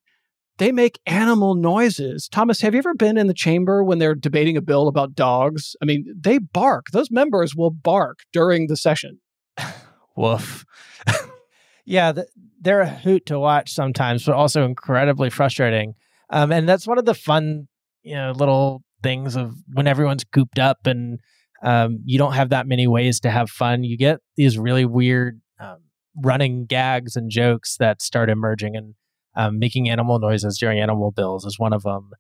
They 0.59 0.71
make 0.71 1.01
animal 1.07 1.57
noises. 1.57 2.29
Thomas, 2.29 2.61
have 2.61 2.73
you 2.73 2.79
ever 2.79 2.95
been 2.95 3.19
in 3.19 3.27
the 3.27 3.35
chamber 3.35 3.83
when 3.83 3.99
they're 3.99 4.15
debating 4.15 4.57
a 4.57 4.63
bill 4.63 4.87
about 4.87 5.17
dogs? 5.17 5.75
I 5.83 5.87
mean, 5.87 6.07
they 6.17 6.39
bark. 6.39 6.87
Those 6.93 7.11
members 7.11 7.57
will 7.57 7.73
bark 7.73 8.21
during 8.33 8.69
the 8.69 8.77
session. 8.77 9.19
Woof. 10.17 10.65
yeah, 11.85 12.13
they're 12.61 12.81
a 12.81 12.89
hoot 12.89 13.27
to 13.27 13.41
watch 13.41 13.73
sometimes, 13.73 14.25
but 14.25 14.37
also 14.37 14.65
incredibly 14.65 15.31
frustrating. 15.31 15.95
Um, 16.31 16.53
and 16.53 16.69
that's 16.69 16.87
one 16.87 16.99
of 16.99 17.07
the 17.07 17.15
fun, 17.15 17.67
you 18.05 18.15
know, 18.15 18.31
little 18.31 18.85
things 19.03 19.35
of 19.35 19.57
when 19.73 19.89
everyone's 19.89 20.23
cooped 20.23 20.61
up 20.61 20.87
and 20.87 21.19
um, 21.64 22.00
you 22.05 22.18
don't 22.18 22.35
have 22.35 22.50
that 22.50 22.66
many 22.66 22.87
ways 22.87 23.20
to 23.20 23.31
have 23.31 23.50
fun. 23.50 23.85
You 23.85 23.96
get 23.96 24.20
these 24.37 24.59
really 24.59 24.85
weird 24.85 25.40
um, 25.59 25.79
running 26.22 26.66
gags 26.66 27.16
and 27.16 27.31
jokes 27.31 27.77
that 27.79 28.03
start 28.03 28.29
emerging, 28.29 28.77
and 28.77 28.94
um, 29.35 29.59
making 29.59 29.88
animal 29.88 30.18
noises 30.18 30.59
during 30.59 30.79
animal 30.79 31.11
bills 31.11 31.44
is 31.44 31.59
one 31.59 31.72
of 31.72 31.83
them. 31.83 32.11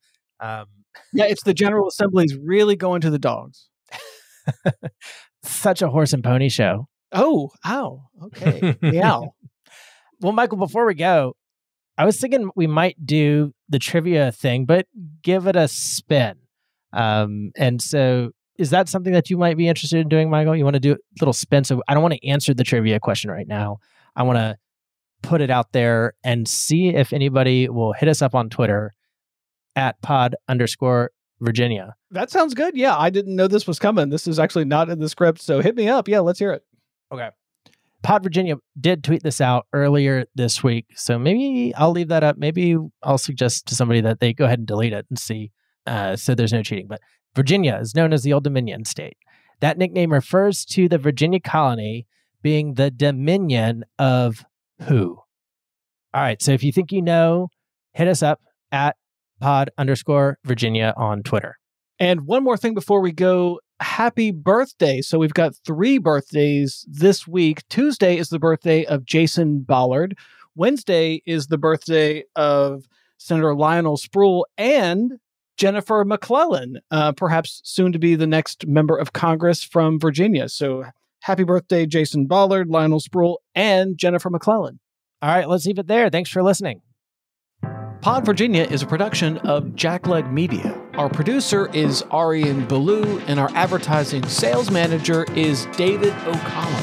Um, 0.40 0.66
yeah, 1.12 1.26
it's 1.26 1.42
the 1.42 1.54
General 1.54 1.88
Assembly's 1.88 2.34
really 2.36 2.74
going 2.74 3.02
to 3.02 3.10
the 3.10 3.18
dogs. 3.18 3.68
Such 5.44 5.82
a 5.82 5.88
horse 5.88 6.12
and 6.12 6.24
pony 6.24 6.48
show. 6.48 6.88
Oh, 7.12 7.50
ow. 7.66 8.02
Okay. 8.24 8.76
Meow. 8.80 9.34
well, 10.20 10.32
Michael, 10.32 10.58
before 10.58 10.86
we 10.86 10.94
go, 10.94 11.36
I 11.98 12.04
was 12.04 12.18
thinking 12.18 12.50
we 12.56 12.66
might 12.66 12.96
do 13.04 13.52
the 13.68 13.78
trivia 13.78 14.32
thing, 14.32 14.64
but 14.64 14.86
give 15.22 15.46
it 15.46 15.54
a 15.54 15.68
spin. 15.68 16.36
Um, 16.92 17.52
and 17.56 17.80
so 17.80 18.30
is 18.56 18.70
that 18.70 18.88
something 18.88 19.12
that 19.12 19.30
you 19.30 19.36
might 19.36 19.56
be 19.56 19.68
interested 19.68 19.98
in 19.98 20.08
doing, 20.08 20.30
Michael? 20.30 20.54
You 20.56 20.64
want 20.64 20.74
to 20.74 20.80
do 20.80 20.92
a 20.92 20.96
little 21.20 21.32
spin? 21.32 21.64
So 21.64 21.82
I 21.88 21.94
don't 21.94 22.02
want 22.02 22.14
to 22.14 22.26
answer 22.26 22.54
the 22.54 22.64
trivia 22.64 23.00
question 23.00 23.30
right 23.30 23.48
now. 23.48 23.78
I 24.14 24.22
want 24.22 24.38
to 24.38 24.56
put 25.22 25.40
it 25.40 25.50
out 25.50 25.72
there 25.72 26.14
and 26.22 26.46
see 26.46 26.88
if 26.88 27.12
anybody 27.12 27.68
will 27.68 27.92
hit 27.92 28.08
us 28.08 28.22
up 28.22 28.34
on 28.34 28.50
Twitter 28.50 28.92
at 29.74 30.00
pod 30.02 30.36
underscore 30.48 31.10
Virginia. 31.40 31.94
That 32.10 32.30
sounds 32.30 32.54
good. 32.54 32.76
Yeah, 32.76 32.96
I 32.96 33.10
didn't 33.10 33.34
know 33.34 33.48
this 33.48 33.66
was 33.66 33.78
coming. 33.78 34.10
This 34.10 34.28
is 34.28 34.38
actually 34.38 34.66
not 34.66 34.88
in 34.88 35.00
the 35.00 35.08
script. 35.08 35.42
So 35.42 35.60
hit 35.60 35.74
me 35.74 35.88
up. 35.88 36.08
Yeah, 36.08 36.20
let's 36.20 36.38
hear 36.38 36.52
it. 36.52 36.62
Okay. 37.12 37.30
Pod 38.02 38.22
Virginia 38.22 38.56
did 38.78 39.02
tweet 39.02 39.22
this 39.22 39.40
out 39.40 39.66
earlier 39.72 40.26
this 40.34 40.62
week. 40.62 40.86
So 40.94 41.18
maybe 41.18 41.74
I'll 41.74 41.90
leave 41.90 42.08
that 42.08 42.22
up. 42.22 42.36
Maybe 42.36 42.76
I'll 43.02 43.18
suggest 43.18 43.66
to 43.66 43.74
somebody 43.74 44.02
that 44.02 44.20
they 44.20 44.34
go 44.34 44.44
ahead 44.44 44.58
and 44.58 44.68
delete 44.68 44.92
it 44.92 45.06
and 45.08 45.18
see. 45.18 45.52
Uh, 45.86 46.14
so 46.14 46.34
there's 46.34 46.52
no 46.52 46.62
cheating. 46.62 46.86
But 46.86 47.00
Virginia 47.34 47.78
is 47.80 47.94
known 47.94 48.12
as 48.12 48.22
the 48.22 48.32
Old 48.32 48.44
Dominion 48.44 48.84
state. 48.84 49.16
That 49.60 49.78
nickname 49.78 50.12
refers 50.12 50.64
to 50.66 50.88
the 50.88 50.98
Virginia 50.98 51.40
colony 51.40 52.06
being 52.42 52.74
the 52.74 52.90
dominion 52.90 53.84
of 53.98 54.44
who? 54.82 55.18
All 56.12 56.22
right. 56.22 56.40
So 56.40 56.52
if 56.52 56.62
you 56.62 56.72
think 56.72 56.92
you 56.92 57.02
know, 57.02 57.48
hit 57.92 58.06
us 58.06 58.22
up 58.22 58.40
at 58.70 58.96
pod 59.40 59.70
underscore 59.78 60.38
Virginia 60.44 60.94
on 60.96 61.22
Twitter. 61.22 61.58
And 61.98 62.26
one 62.26 62.44
more 62.44 62.56
thing 62.56 62.74
before 62.74 63.00
we 63.00 63.12
go 63.12 63.60
happy 63.80 64.30
birthday. 64.30 65.00
So 65.00 65.18
we've 65.18 65.34
got 65.34 65.54
three 65.66 65.98
birthdays 65.98 66.84
this 66.88 67.26
week. 67.26 67.66
Tuesday 67.68 68.16
is 68.16 68.28
the 68.28 68.38
birthday 68.38 68.84
of 68.84 69.04
Jason 69.04 69.60
Ballard. 69.60 70.16
Wednesday 70.54 71.22
is 71.26 71.48
the 71.48 71.58
birthday 71.58 72.24
of 72.36 72.84
Senator 73.18 73.54
Lionel 73.54 73.96
Spruill. 73.96 74.44
And 74.56 75.18
Jennifer 75.56 76.04
McClellan, 76.04 76.80
uh, 76.90 77.12
perhaps 77.12 77.60
soon 77.64 77.92
to 77.92 77.98
be 77.98 78.14
the 78.14 78.26
next 78.26 78.66
member 78.66 78.96
of 78.96 79.12
Congress 79.12 79.62
from 79.62 79.98
Virginia. 79.98 80.48
So 80.48 80.84
happy 81.22 81.44
birthday, 81.44 81.86
Jason 81.86 82.26
Ballard, 82.26 82.68
Lionel 82.68 83.00
Spruill, 83.00 83.36
and 83.54 83.96
Jennifer 83.96 84.30
McClellan. 84.30 84.80
All 85.22 85.30
right, 85.30 85.48
let's 85.48 85.64
leave 85.66 85.78
it 85.78 85.86
there. 85.86 86.10
Thanks 86.10 86.30
for 86.30 86.42
listening. 86.42 86.82
Pod 88.02 88.26
Virginia 88.26 88.64
is 88.64 88.82
a 88.82 88.86
production 88.86 89.38
of 89.38 89.64
Jackleg 89.68 90.30
Media. 90.30 90.78
Our 90.92 91.08
producer 91.08 91.70
is 91.72 92.04
Arian 92.12 92.66
Ballou, 92.66 93.18
and 93.20 93.40
our 93.40 93.50
advertising 93.54 94.26
sales 94.28 94.70
manager 94.70 95.24
is 95.34 95.64
David 95.76 96.12
O'Connell. 96.26 96.82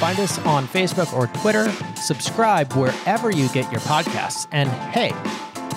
Find 0.00 0.18
us 0.18 0.38
on 0.40 0.66
Facebook 0.66 1.12
or 1.16 1.28
Twitter. 1.40 1.70
Subscribe 1.94 2.72
wherever 2.72 3.30
you 3.30 3.48
get 3.50 3.70
your 3.70 3.80
podcasts. 3.82 4.48
And 4.50 4.68
hey, 4.68 5.12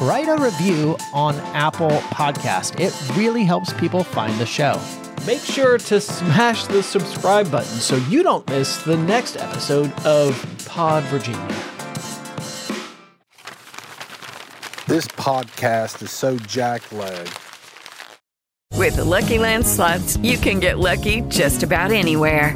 write 0.01 0.27
a 0.27 0.35
review 0.41 0.97
on 1.13 1.35
Apple 1.53 1.89
Podcast. 1.89 2.79
It 2.79 2.93
really 3.17 3.43
helps 3.43 3.73
people 3.73 4.03
find 4.03 4.37
the 4.39 4.45
show. 4.45 4.79
Make 5.27 5.41
sure 5.41 5.77
to 5.77 5.99
smash 5.99 6.65
the 6.67 6.81
subscribe 6.81 7.51
button 7.51 7.79
so 7.79 7.97
you 8.07 8.23
don't 8.23 8.47
miss 8.49 8.81
the 8.83 8.97
next 8.97 9.37
episode 9.37 9.91
of 10.05 10.33
Pod 10.65 11.03
Virginia. 11.05 11.47
This 14.87 15.07
podcast 15.07 16.01
is 16.01 16.11
so 16.11 16.37
jackleg. 16.37 17.29
With 18.75 18.95
the 18.95 19.03
Lucky 19.03 19.37
Land 19.37 19.67
slots, 19.67 20.17
you 20.17 20.37
can 20.37 20.59
get 20.59 20.79
lucky 20.79 21.21
just 21.27 21.63
about 21.63 21.91
anywhere. 21.91 22.55